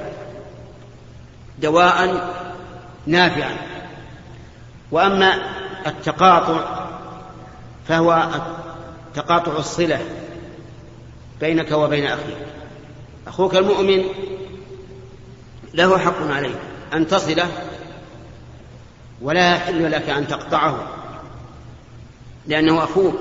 دواء 1.59 2.29
نافعا. 3.07 3.55
وأما 4.91 5.33
التقاطع 5.87 6.87
فهو 7.87 8.29
تقاطع 9.15 9.57
الصلة 9.57 9.99
بينك 11.39 11.71
وبين 11.71 12.05
أخيك. 12.05 12.37
أخوك 13.27 13.55
المؤمن 13.55 14.03
له 15.73 15.97
حق 15.97 16.31
عليك 16.31 16.57
أن 16.93 17.07
تصله 17.07 17.47
ولا 19.21 19.55
يحل 19.55 19.91
لك 19.91 20.09
أن 20.09 20.27
تقطعه. 20.27 21.00
لأنه 22.47 22.83
أخوك 22.83 23.15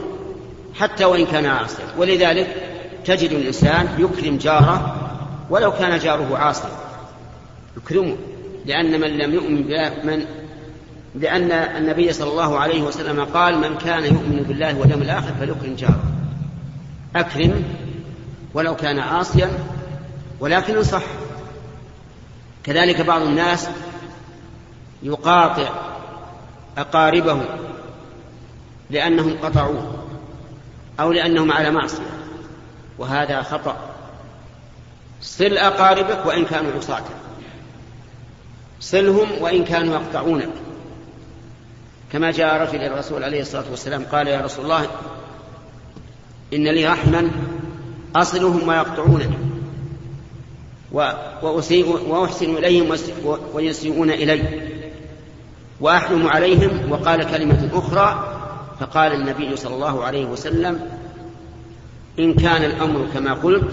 حتى 0.74 1.04
وإن 1.04 1.26
كان 1.26 1.46
عاصيا. 1.46 1.84
ولذلك 1.98 2.56
تجد 3.04 3.32
الإنسان 3.32 3.88
يكرم 3.98 4.36
جاره 4.36 4.96
ولو 5.50 5.72
كان 5.72 5.98
جاره 5.98 6.38
عاصيا. 6.38 6.70
يكرمه 7.76 8.16
لأن 8.66 9.00
من 9.00 9.08
لم 9.08 9.34
يؤمن 9.34 9.66
من 10.04 10.26
لأن 11.14 11.52
النبي 11.52 12.12
صلى 12.12 12.30
الله 12.30 12.58
عليه 12.58 12.82
وسلم 12.82 13.24
قال 13.24 13.58
من 13.58 13.78
كان 13.78 14.04
يؤمن 14.04 14.44
بالله 14.48 14.78
واليوم 14.78 15.02
الآخر 15.02 15.34
فليكرم 15.40 15.74
جاره. 15.74 16.02
أكرم 17.16 17.64
ولو 18.54 18.76
كان 18.76 18.98
عاصيا 18.98 19.50
ولكن 20.40 20.82
صح. 20.82 21.02
كذلك 22.64 23.00
بعض 23.00 23.22
الناس 23.22 23.68
يقاطع 25.02 25.68
أقاربه 26.78 27.40
لأنهم 28.90 29.38
قطعوه 29.42 30.04
أو 31.00 31.12
لأنهم 31.12 31.52
على 31.52 31.70
معصية 31.70 32.10
وهذا 32.98 33.42
خطأ. 33.42 33.76
صل 35.22 35.58
أقاربك 35.58 36.26
وإن 36.26 36.44
كانوا 36.44 36.72
عصاة 36.72 37.02
صلهم 38.80 39.42
وإن 39.42 39.64
كانوا 39.64 39.94
يقطعونك. 39.94 40.50
كما 42.12 42.30
جاء 42.30 42.62
رجل 42.62 42.82
الرسول 42.82 43.24
عليه 43.24 43.40
الصلاة 43.40 43.64
والسلام 43.70 44.04
قال 44.04 44.28
يا 44.28 44.40
رسول 44.40 44.64
الله 44.64 44.86
إن 46.54 46.68
لي 46.68 46.86
رحما 46.86 47.30
أصلهم 48.16 48.68
ويقطعونني 48.68 49.38
وأسيء 51.42 52.08
وأحسن 52.08 52.56
إليهم 52.56 52.96
ويسيئون 53.54 54.10
إلي 54.10 54.42
وأحلم 55.80 56.28
عليهم 56.28 56.92
وقال 56.92 57.30
كلمة 57.30 57.68
أخرى 57.72 58.39
فقال 58.80 59.12
النبي 59.12 59.56
صلى 59.56 59.74
الله 59.74 60.04
عليه 60.04 60.24
وسلم 60.24 60.80
إن 62.18 62.34
كان 62.34 62.64
الأمر 62.64 63.06
كما 63.14 63.34
قلت 63.34 63.70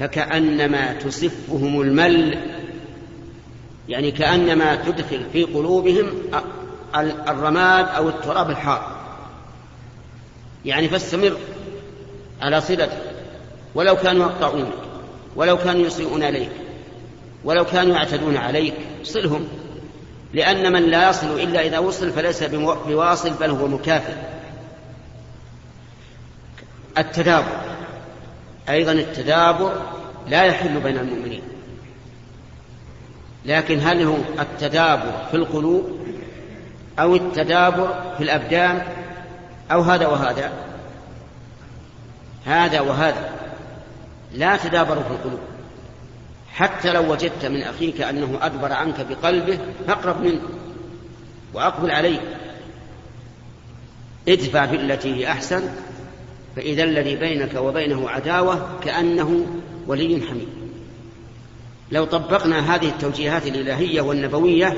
فكأنما 0.00 0.92
تصفهم 0.92 1.80
المل 1.80 2.38
يعني 3.88 4.10
كأنما 4.10 4.76
تدخل 4.76 5.20
في 5.32 5.44
قلوبهم 5.44 6.06
الرماد 7.28 7.88
أو 7.88 8.08
التراب 8.08 8.50
الحار. 8.50 8.96
يعني 10.64 10.88
فاستمر 10.88 11.36
على 12.40 12.60
صلتك 12.60 12.90
ولو 13.74 13.96
كانوا 13.96 14.26
يقطعونك 14.26 14.72
ولو 15.36 15.56
كانوا 15.58 15.86
يسيئون 15.86 16.22
إليك 16.22 16.50
ولو 17.44 17.64
كانوا 17.64 17.96
يعتدون 17.96 18.36
عليك 18.36 18.74
صلهم. 19.04 19.48
لأن 20.32 20.72
من 20.72 20.82
لا 20.82 21.10
يصل 21.10 21.40
إلا 21.40 21.60
إذا 21.60 21.78
وصل 21.78 22.12
فليس 22.12 22.42
بواصل 22.88 23.30
بل 23.30 23.50
هو 23.50 23.66
مكافئ. 23.66 24.14
التدابر. 26.98 27.60
أيضا 28.68 28.92
التدابر 28.92 29.72
لا 30.28 30.44
يحل 30.44 30.80
بين 30.80 30.96
المؤمنين. 30.96 31.42
لكن 33.44 33.80
هل 33.80 34.02
هو 34.02 34.16
التدابر 34.38 35.12
في 35.30 35.36
القلوب 35.36 35.98
أو 36.98 37.16
التدابر 37.16 38.14
في 38.16 38.24
الأبدان 38.24 38.82
أو 39.72 39.80
هذا 39.80 40.06
وهذا؟ 40.06 40.52
هذا 42.46 42.80
وهذا. 42.80 43.30
لا 44.34 44.56
تدابر 44.56 44.94
في 44.94 45.10
القلوب. 45.10 45.40
حتى 46.58 46.92
لو 46.92 47.12
وجدت 47.12 47.46
من 47.46 47.62
أخيك 47.62 48.00
أنه 48.00 48.38
أدبر 48.42 48.72
عنك 48.72 49.06
بقلبه 49.10 49.58
فاقرب 49.86 50.22
منه 50.22 50.40
وأقبل 51.54 51.90
عليه. 51.90 52.20
ادفع 54.28 54.64
بالتي 54.64 55.14
هي 55.14 55.32
أحسن 55.32 55.62
فإذا 56.56 56.84
الذي 56.84 57.16
بينك 57.16 57.54
وبينه 57.54 58.10
عداوة 58.10 58.78
كأنه 58.84 59.46
ولي 59.86 60.20
حميد. 60.28 60.48
لو 61.92 62.04
طبقنا 62.04 62.74
هذه 62.74 62.88
التوجيهات 62.88 63.46
الإلهية 63.46 64.00
والنبوية 64.00 64.76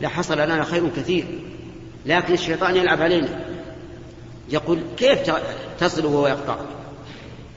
لحصل 0.00 0.38
لنا 0.38 0.64
خير 0.64 0.88
كثير 0.96 1.24
لكن 2.06 2.34
الشيطان 2.34 2.76
يلعب 2.76 3.02
علينا. 3.02 3.40
يقول 4.48 4.80
كيف 4.96 5.18
تصل 5.80 6.06
وهو 6.06 6.26
يقطع؟ 6.26 6.56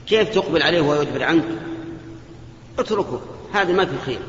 كيف 0.08 0.30
تقبل 0.30 0.62
عليه 0.64 0.82
وهو 0.82 1.02
يدبر 1.02 1.24
عنك؟ 1.24 1.46
اتركه. 2.80 3.22
هذا 3.54 3.74
ما 3.74 3.86
في 3.86 3.98
خير 4.06 4.20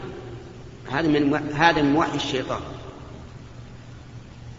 هذا 0.93 1.09
من 1.09 1.53
هذا 1.55 1.83
من 1.83 1.97
وحي 1.97 2.17
الشيطان. 2.17 2.61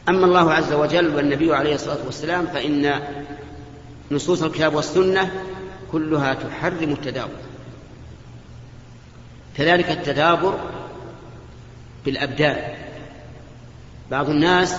أما 0.10 0.26
الله 0.26 0.54
عز 0.54 0.74
وجل 0.74 1.16
والنبي 1.16 1.56
عليه 1.56 1.76
الصلاة 1.76 2.06
والسلام 2.06 2.48
فإن 2.48 3.00
نصوص 4.12 4.44
الكتاب 4.44 4.76
والسنة 4.76 5.32
كلها 5.92 6.34
تحرم 6.34 6.92
التدابر. 6.92 7.40
كذلك 9.58 9.90
التدابر 9.90 10.60
بالأبدان. 12.06 12.76
بعض 14.12 14.30
الناس 14.30 14.76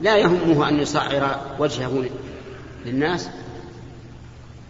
لا 0.00 0.16
يهمه 0.16 0.68
أن 0.68 0.80
يصعر 0.80 1.40
وجهه 1.58 2.04
للناس 2.86 3.30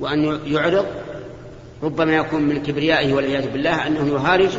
وأن 0.01 0.41
يعرض 0.47 0.87
ربما 1.83 2.17
يكون 2.17 2.43
من 2.43 2.63
كبريائه 2.63 3.15
والعياذ 3.15 3.49
بالله 3.53 3.87
أنه 3.87 4.09
يهارج 4.09 4.51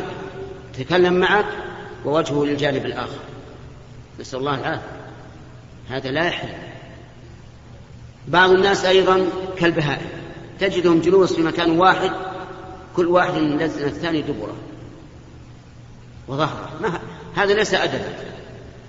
يتكلم 0.78 1.14
معك 1.14 1.46
ووجهه 2.04 2.44
للجانب 2.44 2.86
الآخر. 2.86 3.18
نسأل 4.20 4.38
الله 4.38 4.54
العافية. 4.54 5.00
هذا 5.88 6.10
لا 6.10 6.24
يحل. 6.24 6.48
بعض 8.28 8.50
الناس 8.50 8.84
أيضا 8.84 9.26
كالبهائم 9.56 10.08
تجدهم 10.60 11.00
جلوس 11.00 11.32
في 11.32 11.42
مكان 11.42 11.78
واحد 11.78 12.10
كل 12.96 13.06
واحد 13.06 13.34
من 13.34 13.62
الثاني 13.62 14.22
دبره 14.22 14.56
وظهره. 16.28 16.70
ما 16.82 17.00
هذا 17.34 17.54
ليس 17.54 17.74
أدبا. 17.74 18.14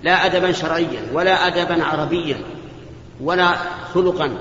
لا 0.02 0.26
أدبا 0.26 0.52
شرعيا 0.52 1.02
ولا 1.12 1.46
أدبا 1.46 1.84
عربيا 1.84 2.36
ولا 3.20 3.54
خلقا 3.94 4.38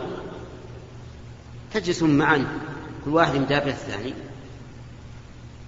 تجلسون 1.74 2.18
معا. 2.18 2.46
كل 3.06 3.12
واحد 3.12 3.36
مدافع 3.36 3.70
الثاني. 3.70 4.14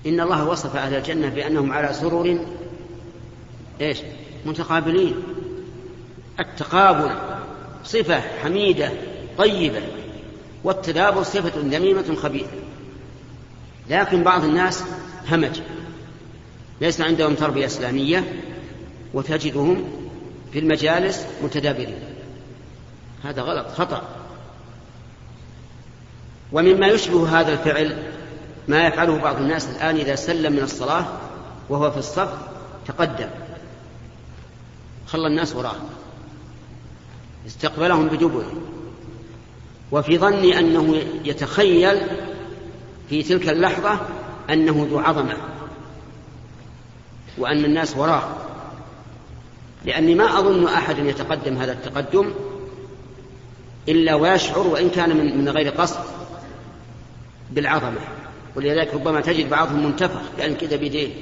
إن 0.06 0.20
الله 0.20 0.48
وصف 0.48 0.76
أهل 0.76 0.94
الجنة 0.94 1.30
بأنهم 1.30 1.72
على 1.72 1.94
سرر 1.94 2.46
إيش؟ 3.82 3.98
متقابلين. 4.46 5.16
التقابل 6.40 7.16
صفة 7.84 8.20
حميدة 8.20 8.92
طيبة 9.38 9.82
والتدابر 10.64 11.24
صفة 11.24 11.52
ذميمة 11.58 12.16
خبيثة. 12.16 12.58
لكن 13.90 14.24
بعض 14.24 14.44
الناس 14.44 14.84
همج. 15.32 15.60
ليس 16.82 17.02
عندهم 17.02 17.34
تربية 17.34 17.66
إسلامية 17.66 18.34
وتجدهم 19.14 19.84
في 20.54 20.60
المجالس 20.60 21.26
متدابرين. 21.44 22.00
هذا 23.24 23.42
غلط 23.42 23.68
خطأ. 23.68 24.23
ومما 26.52 26.88
يشبه 26.88 27.40
هذا 27.40 27.54
الفعل 27.54 28.14
ما 28.68 28.88
يفعله 28.88 29.18
بعض 29.18 29.38
الناس 29.38 29.70
الآن 29.70 29.96
إذا 29.96 30.16
سلم 30.16 30.54
من 30.54 30.64
الصلاة 30.64 31.06
وهو 31.70 31.92
في 31.92 31.98
الصف 31.98 32.34
تقدم. 32.88 33.30
خلى 35.08 35.28
الناس 35.28 35.56
وراه 35.56 35.76
استقبلهم 37.48 38.08
بدبره 38.08 38.52
وفي 39.92 40.18
ظني 40.18 40.60
أنه 40.60 40.96
يتخيل 41.26 41.98
في 43.10 43.24
تلك 43.24 43.50
اللحظة 43.50 44.00
أنه 44.50 44.88
ذو 44.92 45.00
عظمة 45.00 45.38
وأن 47.38 47.66
الناس 47.66 47.98
وراه 47.98 48.24
لأني 49.86 50.16
ما 50.16 50.40
أظن 50.40 50.66
أحد 50.66 51.00
يتقدم 51.00 51.58
هذا 51.58 51.72
التقدم 51.72 52.34
إلا 53.88 54.16
ويشعر 54.16 54.68
وإن 54.68 54.90
كان 54.90 55.18
من, 55.18 55.38
من 55.38 55.50
غير 55.50 55.70
قصد. 55.70 56.00
بالعظمة. 57.54 58.00
ولذلك 58.56 58.94
ربما 58.94 59.22
تجد 59.22 59.50
بعضهم 59.50 59.86
منتفخ 59.86 60.22
كأن 60.38 60.56
كذا 60.56 60.76
بيديه 60.76 61.14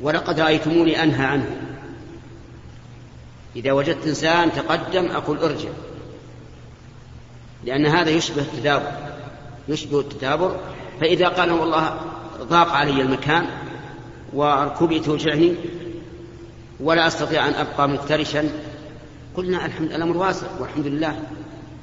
ولقد 0.00 0.40
رأيتموني 0.40 1.02
أنهى 1.02 1.26
عنه. 1.26 1.56
إذا 3.56 3.72
وجدت 3.72 4.06
إنسان 4.06 4.52
تقدم 4.52 5.06
أقول 5.06 5.38
ارجع. 5.38 5.70
لأن 7.64 7.86
هذا 7.86 8.10
يشبه 8.10 8.42
التدابر. 8.42 8.92
يشبه 9.68 10.00
التدابر. 10.00 10.60
فإذا 11.00 11.28
قال 11.28 11.52
والله 11.52 12.00
ضاق 12.42 12.68
علي 12.68 13.02
المكان 13.02 13.46
وركبي 14.32 15.00
توجعني 15.00 15.54
ولا 16.80 17.06
أستطيع 17.06 17.48
أن 17.48 17.54
أبقى 17.54 17.88
مفترشا 17.88 18.50
قلنا 19.36 19.66
الحمد 19.66 19.92
الأمر 19.92 20.16
واسع 20.16 20.46
والحمد 20.58 20.86
لله. 20.86 21.22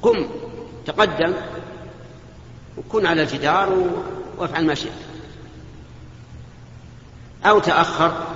قم 0.02 0.26
تقدم 0.86 1.34
وكن 2.76 3.06
على 3.06 3.22
الجدار 3.22 3.90
وافعل 4.38 4.66
ما 4.66 4.74
شئت. 4.74 4.92
أو 7.44 7.58
تأخر 7.58 8.26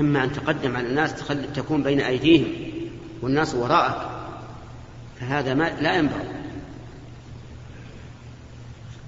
أما 0.00 0.24
أن 0.24 0.32
تقدم 0.32 0.76
على 0.76 0.86
الناس 0.86 1.14
تكون 1.54 1.82
بين 1.82 2.00
أيديهم 2.00 2.72
والناس 3.22 3.54
وراءك 3.54 4.10
فهذا 5.20 5.54
ما 5.54 5.70
لا 5.80 5.96
ينبغي. 5.96 6.28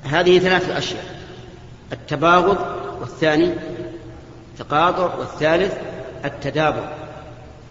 هذه 0.05 0.38
ثلاث 0.38 0.70
أشياء. 0.70 1.24
التباغض 1.92 2.59
والثاني 3.00 3.55
تقاطع 4.59 5.14
والثالث 5.14 5.74
التدابر. 6.24 7.03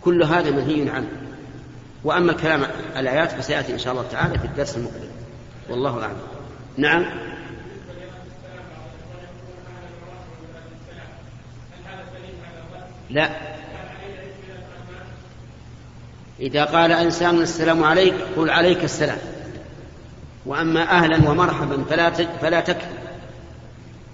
كل 0.03 0.23
هذا 0.23 0.51
منهي 0.51 0.89
عنه. 0.89 1.07
وأما 2.03 2.31
الكلام 2.31 2.63
الآيات 2.97 3.31
فسيأتي 3.31 3.73
إن 3.73 3.79
شاء 3.79 3.93
الله 3.93 4.05
تعالى 4.11 4.39
في 4.39 4.45
الدرس 4.45 4.77
المقبل. 4.77 5.09
والله 5.69 6.01
أعلم. 6.01 6.17
نعم. 6.77 7.05
لا. 13.09 13.29
إذا 16.39 16.65
قال 16.65 16.91
إنسان 16.91 17.41
السلام 17.41 17.83
عليك 17.83 18.13
قل 18.37 18.49
عليك 18.49 18.83
السلام. 18.83 19.17
وأما 20.45 20.81
أهلا 20.81 21.29
ومرحبا 21.29 21.83
فلا 21.89 22.09
فلا 22.41 22.59
تكفر 22.59 22.87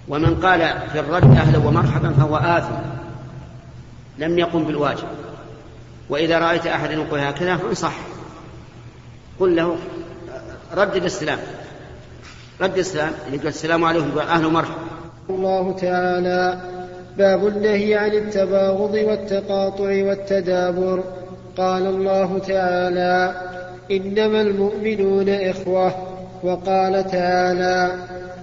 ومن 0.08 0.40
قال 0.40 0.60
في 0.92 1.00
الرد 1.00 1.36
أهلا 1.36 1.58
ومرحبا 1.58 2.12
فهو 2.12 2.36
آثم. 2.36 2.74
لم 4.18 4.38
يقم 4.38 4.64
بالواجب. 4.64 5.29
وإذا 6.10 6.38
رأيت 6.38 6.66
أحدا 6.66 6.92
يقول 6.92 7.20
هكذا 7.20 7.56
فانصح 7.56 7.94
قل 9.40 9.56
له 9.56 9.76
ردد 10.76 11.04
السلام 11.04 11.38
رد 12.60 12.78
السلام 12.78 13.12
يقول 13.32 13.46
السلام 13.46 13.84
عليكم 13.84 14.08
يقول 14.08 14.22
أهلا 14.22 14.46
ومرحبا 14.46 14.74
الله 15.30 15.72
تعالى 15.72 16.60
باب 17.18 17.46
النهي 17.46 17.94
عن 17.94 18.10
التباغض 18.10 18.94
والتقاطع 18.94 19.84
والتدابر. 19.84 21.04
قال 21.56 21.86
الله 21.86 22.38
تعالى 22.38 23.34
إنما 23.90 24.40
المؤمنون 24.40 25.28
إخوة. 25.28 25.94
وقال 26.42 27.10
تعالى 27.10 27.92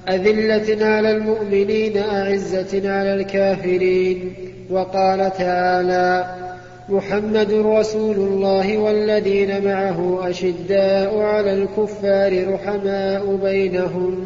أذلة 0.09 0.85
على 0.85 1.11
المؤمنين 1.11 1.97
أعزة 1.97 2.91
على 2.91 3.13
الكافرين. 3.13 4.33
وقال 4.69 5.33
تعالى 5.37 6.25
محمد 6.89 7.51
رسول 7.51 8.15
الله 8.15 8.77
والذين 8.77 9.65
معه 9.65 10.29
أشداء 10.29 11.19
على 11.19 11.53
الكفار 11.53 12.53
رحماء 12.53 13.35
بينهم. 13.35 14.25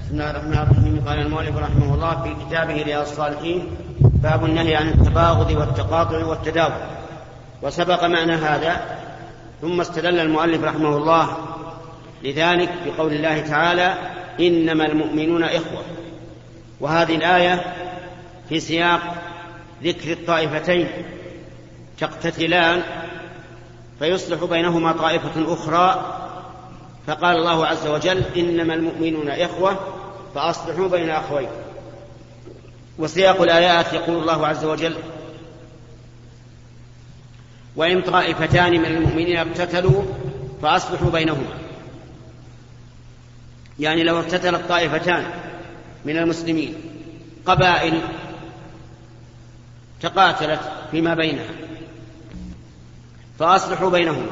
بسم 0.00 0.12
الله 0.12 0.30
الرحمن 0.30 0.52
الرحيم. 0.52 1.02
قال 1.06 1.18
المؤلف 1.18 1.56
رحمه 1.56 1.94
الله 1.94 2.22
في 2.22 2.34
كتابه 2.46 2.82
رياض 2.82 3.02
الصالحين 3.02 3.66
باب 4.00 4.44
النهي 4.44 4.76
عن 4.76 4.88
التباغض 4.88 5.50
والتقاطع 5.50 6.24
والتداول 6.24 6.82
وسبق 7.62 8.04
معنى 8.04 8.32
هذا 8.32 8.80
ثم 9.60 9.80
استدل 9.80 10.20
المؤلف 10.20 10.64
رحمه 10.64 10.96
الله 10.96 11.28
لذلك 12.24 12.70
بقول 12.86 13.12
الله 13.12 13.40
تعالى 13.40 13.94
إنما 14.40 14.86
المؤمنون 14.86 15.44
إخوة. 15.44 15.82
وهذه 16.80 17.14
الآية 17.14 17.60
في 18.48 18.60
سياق 18.60 19.00
ذكر 19.82 20.12
الطائفتين 20.12 20.88
تقتتلان 21.98 22.82
فيصلح 23.98 24.44
بينهما 24.44 24.92
طائفة 24.92 25.52
أخرى. 25.52 26.18
فقال 27.06 27.36
الله 27.36 27.66
عز 27.66 27.86
وجل 27.86 28.22
إنما 28.36 28.74
المؤمنون 28.74 29.28
إخوة 29.28 29.78
فأصلحوا 30.34 30.88
بين 30.88 31.10
أخوين. 31.10 31.48
وسياق 32.98 33.42
الآيات 33.42 33.92
يقول 33.92 34.18
الله 34.18 34.46
عز 34.46 34.64
وجل 34.64 34.96
وإن 37.76 38.02
طائفتان 38.02 38.72
من 38.72 38.86
المؤمنين 38.86 39.36
اقتتلوا 39.36 40.02
فأصلحوا 40.62 41.10
بينهما. 41.10 41.58
يعني 43.78 44.02
لو 44.04 44.20
اقتتلت 44.20 44.68
طائفتان 44.68 45.24
من 46.04 46.18
المسلمين 46.18 46.74
قبائل 47.46 48.00
تقاتلت 50.02 50.60
فيما 50.90 51.14
بينها. 51.14 51.50
فأصلحوا 53.38 53.90
بينهما. 53.90 54.30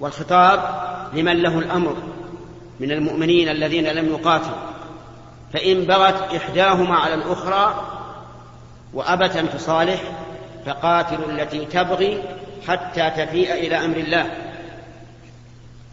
والخطاب 0.00 0.60
لمن 1.14 1.42
له 1.42 1.58
الأمر 1.58 1.96
من 2.80 2.92
المؤمنين 2.92 3.48
الذين 3.48 3.88
لم 3.88 4.06
يقاتلوا. 4.06 4.56
فإن 5.52 5.84
بغت 5.84 6.34
إحداهما 6.34 6.96
على 6.96 7.14
الأخرى 7.14 7.86
وأبت 8.94 9.36
أن 9.36 9.50
تصالح 9.50 10.02
فقاتلوا 10.66 11.30
التي 11.30 11.64
تبغي 11.64 12.22
حتى 12.68 13.10
تفيء 13.10 13.52
إلى 13.52 13.84
أمر 13.84 13.96
الله. 13.96 14.30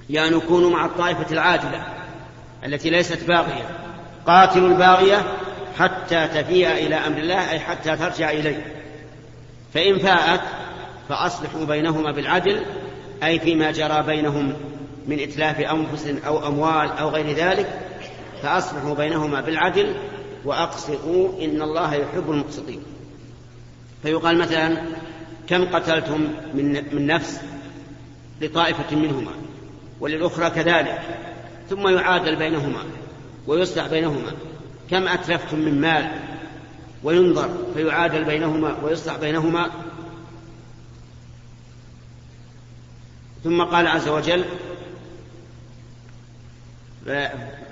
يعني 0.10 0.40
كونوا 0.40 0.70
مع 0.70 0.86
الطائفة 0.86 1.32
العاجلة 1.32 1.84
التي 2.66 2.90
ليست 2.90 3.24
باغية. 3.24 3.70
قاتلوا 4.28 4.70
الباغية 4.70 5.26
حتى 5.78 6.28
تفيء 6.28 6.72
إلى 6.72 6.96
أمر 6.96 7.18
الله 7.18 7.52
أي 7.52 7.60
حتى 7.60 7.96
ترجع 7.98 8.32
إليه. 8.32 8.66
فإن 9.74 10.00
فاءت 10.00 10.42
فأصلحوا 11.10 11.66
بينهما 11.66 12.12
بالعدل 12.12 12.66
أي 13.24 13.40
فيما 13.40 13.72
جرى 13.72 14.04
بينهم 14.04 14.54
من 15.08 15.20
إتلاف 15.20 15.60
أنفس 15.60 16.08
أو 16.28 16.48
أموال 16.48 16.90
أو 16.92 17.10
غير 17.10 17.36
ذلك 17.36 17.80
فأصلحوا 18.44 18.96
بينهما 18.96 19.42
بالعدل 19.42 19.96
وأقسطوا 20.46 21.44
إن 21.44 21.62
الله 21.62 21.94
يحب 21.96 22.32
المقسطين. 22.32 22.80
فيقال 24.04 24.38
مثلا 24.38 24.78
كم 25.48 25.66
قتلتم 25.66 26.28
من 26.54 26.96
من 26.96 27.08
نفس 27.08 27.42
لطائفة 28.42 28.96
منهما 28.96 29.32
وللأخرى 30.00 30.50
كذلك 30.50 31.02
ثم 31.70 31.88
يعادل 31.88 32.36
بينهما 32.36 32.84
ويصلح 33.48 33.88
بينهما. 33.88 34.32
كم 34.90 35.08
أتلفتم 35.08 35.60
من 35.60 35.82
مال 35.82 36.20
وينظر 37.04 37.50
فيعادل 37.74 38.24
بينهما 38.24 38.78
ويصلح 38.84 39.18
بينهما؟ 39.18 39.72
ثم 43.44 43.64
قال 43.64 43.88
عز 43.88 44.08
وجل 44.08 44.46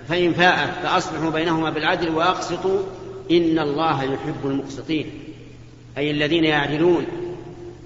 فإن 0.07 0.33
فاءت 0.33 0.85
فأصلحوا 0.85 1.29
بينهما 1.29 1.69
بالعدل 1.69 2.09
وأقسطوا 2.09 2.79
إن 3.31 3.59
الله 3.59 4.03
يحب 4.03 4.45
المقسطين 4.45 5.11
أي 5.97 6.11
الذين 6.11 6.43
يعدلون 6.43 7.05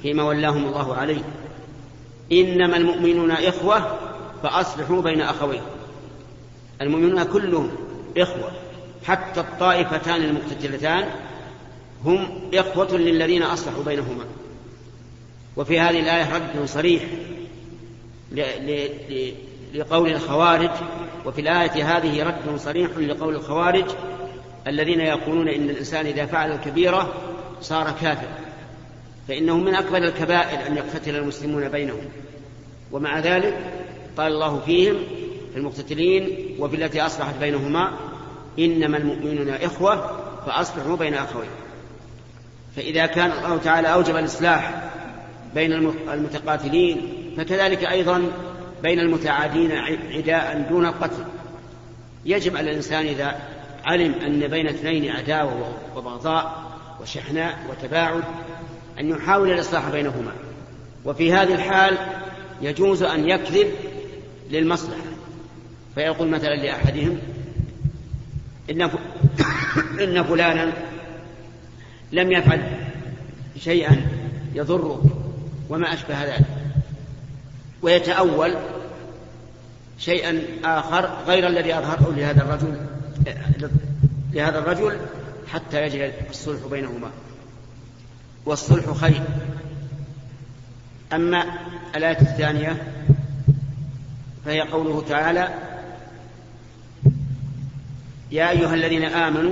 فيما 0.01 0.23
ولاهم 0.23 0.65
الله 0.65 0.95
عليه. 0.95 1.21
إنما 2.31 2.77
المؤمنون 2.77 3.31
إخوة 3.31 3.99
فأصلحوا 4.43 5.01
بين 5.01 5.21
أخويكم 5.21 5.65
المؤمنون 6.81 7.23
كلهم 7.23 7.71
إخوة. 8.17 8.51
حتى 9.07 9.39
الطائفتان 9.39 10.21
المقتتلتان 10.23 11.05
هم 12.05 12.49
إخوة 12.53 12.97
للذين 12.97 13.43
أصلحوا 13.43 13.83
بينهما. 13.83 14.25
وفي 15.57 15.79
هذه 15.79 15.99
الآية 15.99 16.35
رد 16.35 16.65
صريح 16.65 17.03
لقول 19.73 20.11
الخوارج 20.11 20.71
وفي 21.25 21.41
الآية 21.41 21.97
هذه 21.97 22.23
رد 22.23 22.57
صريح 22.57 22.89
لقول 22.97 23.35
الخوارج 23.35 23.85
الذين 24.67 24.99
يقولون 24.99 25.47
إن 25.47 25.69
الإنسان 25.69 26.05
إذا 26.05 26.25
فعل 26.25 26.51
الكبيرة 26.51 27.13
صار 27.61 27.91
كافرا. 28.01 28.39
فإنه 29.27 29.57
من 29.57 29.75
أكبر 29.75 29.97
الكبائر 29.97 30.67
أن 30.67 30.77
يقتتل 30.77 31.15
المسلمون 31.15 31.69
بينهم. 31.69 32.05
ومع 32.91 33.19
ذلك 33.19 33.57
قال 34.17 34.31
الله 34.31 34.59
فيهم 34.59 34.95
في 35.53 35.59
المقتتلين 35.59 36.55
وفي 36.59 36.75
التي 36.75 37.01
أصلحت 37.01 37.35
بينهما 37.39 37.93
إنما 38.59 38.97
المؤمنون 38.97 39.49
إخوة 39.49 40.21
فأصلحوا 40.45 40.95
بين 40.95 41.13
أخوين. 41.13 41.49
فإذا 42.75 43.05
كان 43.05 43.31
الله 43.31 43.57
تعالى 43.57 43.93
أوجب 43.93 44.15
الإصلاح 44.15 44.91
بين 45.55 45.73
المتقاتلين 46.13 47.11
فكذلك 47.37 47.85
أيضا 47.85 48.31
بين 48.83 48.99
المتعادين 48.99 49.71
عداء 50.11 50.65
دون 50.69 50.85
القتل 50.85 51.23
يجب 52.25 52.57
على 52.57 52.71
الإنسان 52.71 53.05
إذا 53.05 53.39
علم 53.85 54.13
أن 54.13 54.47
بين 54.47 54.67
اثنين 54.67 55.11
عداوة 55.11 55.73
وبغضاء 55.95 56.63
وشحناء 57.01 57.57
وتباعد 57.69 58.23
أن 58.99 59.09
يحاول 59.09 59.51
الإصلاح 59.51 59.89
بينهما. 59.89 60.31
وفي 61.05 61.33
هذه 61.33 61.55
الحال 61.55 61.97
يجوز 62.61 63.03
أن 63.03 63.29
يكذب 63.29 63.67
للمصلحة. 64.49 65.01
فيقول 65.95 66.27
مثلا 66.27 66.55
لأحدهم 66.55 67.19
إن 68.69 68.81
إن 70.01 70.23
فلانا 70.23 70.73
لم 72.11 72.31
يفعل 72.31 72.61
شيئا 73.59 74.07
يضرك 74.53 74.99
وما 75.69 75.93
أشبه 75.93 76.23
ذلك 76.23 76.45
ويتأول 77.81 78.55
شيئا 79.99 80.41
آخر 80.63 81.09
غير 81.27 81.47
الذي 81.47 81.77
أظهره 81.77 82.13
لهذا 82.17 82.41
الرجل 82.41 82.77
لهذا 84.33 84.59
الرجل 84.59 84.97
حتى 85.47 85.83
يجري 85.83 86.13
الصلح 86.29 86.67
بينهما. 86.71 87.09
والصلح 88.45 88.91
خير. 88.91 89.21
أما 91.13 91.45
الآية 91.95 92.21
الثانية 92.21 92.93
فهي 94.45 94.61
قوله 94.61 95.03
تعالى 95.09 95.49
يا 98.31 98.49
أيها 98.49 98.73
الذين 98.73 99.03
آمنوا 99.03 99.51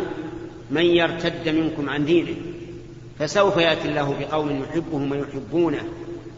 من 0.71 0.85
يرتد 0.85 1.49
منكم 1.49 1.89
عن 1.89 2.05
دينه 2.05 2.35
فسوف 3.19 3.57
يأتي 3.57 3.87
الله 3.87 4.15
بقوم 4.19 4.63
يحبهم 4.63 5.11
ويحبونه. 5.11 5.83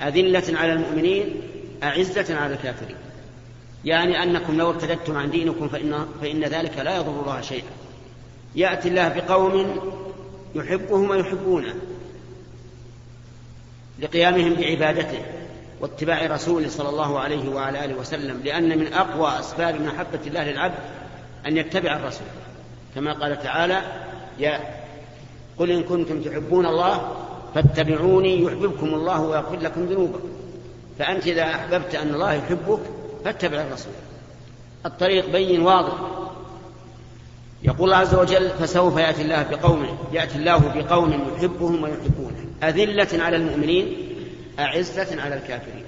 أذلة 0.01 0.59
على 0.59 0.73
المؤمنين 0.73 1.41
أعزة 1.83 2.35
على 2.35 2.53
الكافرين. 2.53 2.97
يعني 3.85 4.23
أنكم 4.23 4.57
لو 4.57 4.69
ارتدتم 4.69 5.17
عن 5.17 5.31
دينكم 5.31 5.67
فإن, 5.67 6.05
فإن 6.21 6.43
ذلك 6.43 6.77
لا 6.77 6.97
يضر 6.97 7.21
الله 7.21 7.41
شيئا. 7.41 7.71
يأتي 8.55 8.89
الله 8.89 9.07
بقوم 9.09 9.79
يحبهم 10.55 11.09
ويحبونه 11.09 11.75
لقيامهم 13.99 14.53
بعبادته 14.53 15.19
واتباع 15.81 16.25
رسوله 16.25 16.69
صلى 16.69 16.89
الله 16.89 17.19
عليه 17.19 17.49
وعلى 17.49 17.85
آله 17.85 17.95
وسلم 17.95 18.41
لأن 18.43 18.77
من 18.77 18.93
أقوى 18.93 19.39
أسباب 19.39 19.81
محبة 19.81 20.19
الله 20.27 20.51
للعبد 20.51 20.75
أن 21.47 21.57
يتبع 21.57 21.95
الرسول 21.95 22.27
كما 22.95 23.13
قال 23.13 23.43
تعالى 23.43 23.81
يا 24.39 24.59
قل 25.57 25.71
إن 25.71 25.83
كنتم 25.83 26.21
تحبون 26.21 26.65
الله 26.65 27.15
فاتبعوني 27.55 28.43
يحببكم 28.43 28.85
الله 28.85 29.21
ويغفر 29.21 29.59
لكم 29.59 29.85
ذنوبكم. 29.85 30.29
فأنت 30.99 31.27
إذا 31.27 31.43
أحببت 31.43 31.95
أن 31.95 32.13
الله 32.13 32.33
يحبك 32.33 32.79
فاتبع 33.25 33.61
الرسول. 33.61 33.93
الطريق 34.85 35.29
بين 35.29 35.61
واضح. 35.61 35.93
يقول 37.63 37.83
الله 37.83 37.97
عز 37.97 38.15
وجل 38.15 38.49
فسوف 38.49 38.97
يأتي 38.97 39.21
الله 39.21 39.43
بقوم 39.43 39.97
يأتي 40.13 40.37
الله 40.37 40.57
بقوم 40.57 41.33
يحبهم 41.37 41.83
ويحبونه. 41.83 42.45
أذلة 42.63 43.23
على 43.23 43.37
المؤمنين 43.37 43.97
أعزة 44.59 45.21
على 45.21 45.35
الكافرين. 45.35 45.85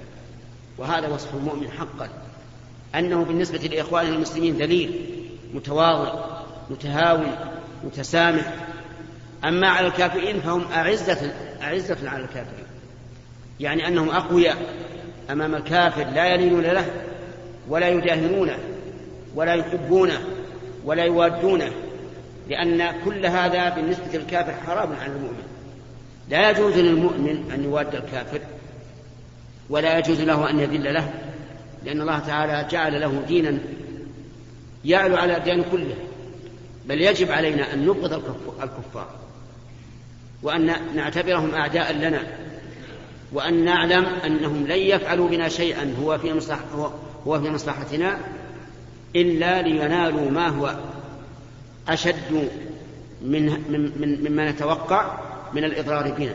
وهذا 0.78 1.08
وصف 1.08 1.34
المؤمن 1.34 1.70
حقا. 1.70 2.08
أنه 2.94 3.24
بالنسبة 3.24 3.58
لإخوانه 3.58 4.08
المسلمين 4.08 4.56
ذليل 4.56 5.14
متواضع 5.54 6.14
متهاون 6.70 7.36
متسامح. 7.84 8.54
أما 9.44 9.68
على 9.68 9.86
الكافرين 9.86 10.40
فهم 10.40 10.64
أعزة 10.72 11.32
أعزة 11.62 12.10
على 12.10 12.22
الكافرين. 12.24 12.66
يعني 13.60 13.88
أنهم 13.88 14.10
أقوياء 14.10 14.56
أمام 15.30 15.54
الكافر 15.54 16.04
لا 16.04 16.26
يلينون 16.26 16.62
له 16.62 16.86
ولا 17.68 17.88
يداهنونه 17.88 18.58
ولا 19.34 19.54
يحبونه 19.54 20.20
ولا 20.84 21.04
يوادونه 21.04 21.70
لأن 22.48 23.00
كل 23.04 23.26
هذا 23.26 23.68
بالنسبة 23.68 24.04
للكافر 24.14 24.52
حرام 24.66 24.92
على 24.92 25.12
المؤمن. 25.12 25.42
لا 26.28 26.50
يجوز 26.50 26.78
للمؤمن 26.78 27.50
أن 27.54 27.64
يواد 27.64 27.94
الكافر 27.94 28.40
ولا 29.70 29.98
يجوز 29.98 30.20
له 30.20 30.50
أن 30.50 30.60
يذل 30.60 30.94
له 30.94 31.10
لأن 31.84 32.00
الله 32.00 32.18
تعالى 32.18 32.68
جعل 32.70 33.00
له 33.00 33.22
دينا 33.28 33.58
يعلو 34.84 35.16
على 35.16 35.36
الأديان 35.36 35.64
كله 35.70 35.94
بل 36.86 37.00
يجب 37.00 37.32
علينا 37.32 37.74
أن 37.74 37.86
نبغض 37.86 38.12
الكفار 38.62 39.08
وأن 40.42 40.72
نعتبرهم 40.94 41.54
أعداء 41.54 41.92
لنا 41.92 42.22
وأن 43.32 43.64
نعلم 43.64 44.04
أنهم 44.04 44.66
لن 44.66 44.78
يفعلوا 44.78 45.28
بنا 45.28 45.48
شيئا 45.48 45.94
هو 46.02 46.18
في 46.18 46.32
مصلح 46.32 46.58
هو 47.26 47.40
في 47.40 47.50
مصلحتنا 47.50 48.18
إلا 49.16 49.62
لينالوا 49.62 50.30
ما 50.30 50.48
هو 50.48 50.76
أشد 51.88 52.48
من 53.22 53.46
من 53.98 54.30
مما 54.30 54.50
نتوقع 54.50 55.18
من 55.52 55.64
الإضرار 55.64 56.10
بنا 56.10 56.34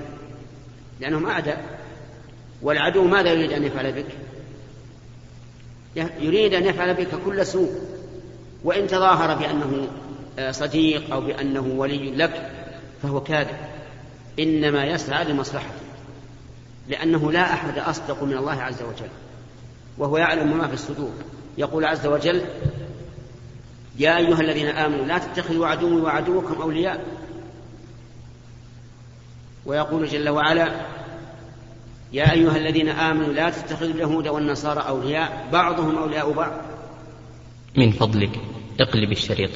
لأنهم 0.99 1.25
أعداء. 1.25 1.79
والعدو 2.61 3.03
ماذا 3.03 3.33
يريد 3.33 3.51
أن 3.51 3.63
يفعل 3.63 3.91
بك؟ 3.91 4.05
يريد 6.19 6.53
أن 6.53 6.65
يفعل 6.65 6.93
بك 6.93 7.07
كل 7.25 7.45
سوء. 7.45 7.92
وإن 8.63 8.87
تظاهر 8.87 9.35
بأنه 9.35 9.87
آه، 10.39 10.51
صديق 10.51 11.13
أو 11.13 11.21
بأنه 11.21 11.61
ولي 11.77 12.11
لك 12.11 12.51
فهو 13.03 13.21
كاذب. 13.21 13.57
إنما 14.39 14.85
يسعى 14.85 15.25
لمصلحته 15.25 15.83
لأنه 16.87 17.31
لا 17.31 17.53
أحد 17.53 17.77
أصدق 17.77 18.23
من 18.23 18.37
الله 18.37 18.61
عز 18.61 18.81
وجل 18.81 19.09
وهو 19.97 20.17
يعلم 20.17 20.57
ما 20.57 20.67
في 20.67 20.73
الصدور. 20.73 21.11
يقول 21.57 21.85
عز 21.85 22.07
وجل 22.07 22.45
يا 23.99 24.17
أيها 24.17 24.41
الذين 24.41 24.67
آمنوا 24.67 25.05
لا 25.05 25.17
تتخذوا 25.17 25.67
عدوي 25.67 26.01
وعدوكم 26.01 26.61
أولياء. 26.61 27.05
ويقول 29.65 30.07
جل 30.07 30.29
وعلا 30.29 30.71
يا 32.13 32.31
أيها 32.31 32.57
الذين 32.57 32.89
آمنوا 32.89 33.33
لا 33.33 33.49
تتخذوا 33.49 33.93
اليهود 33.93 34.27
والنصارى 34.27 34.79
أولياء 34.79 35.47
بعضهم 35.53 35.97
أولياء 35.97 36.31
بعض. 36.31 36.51
من 37.77 37.91
فضلك. 37.91 38.52
اقلب 38.83 39.11
الشريط. 39.11 39.49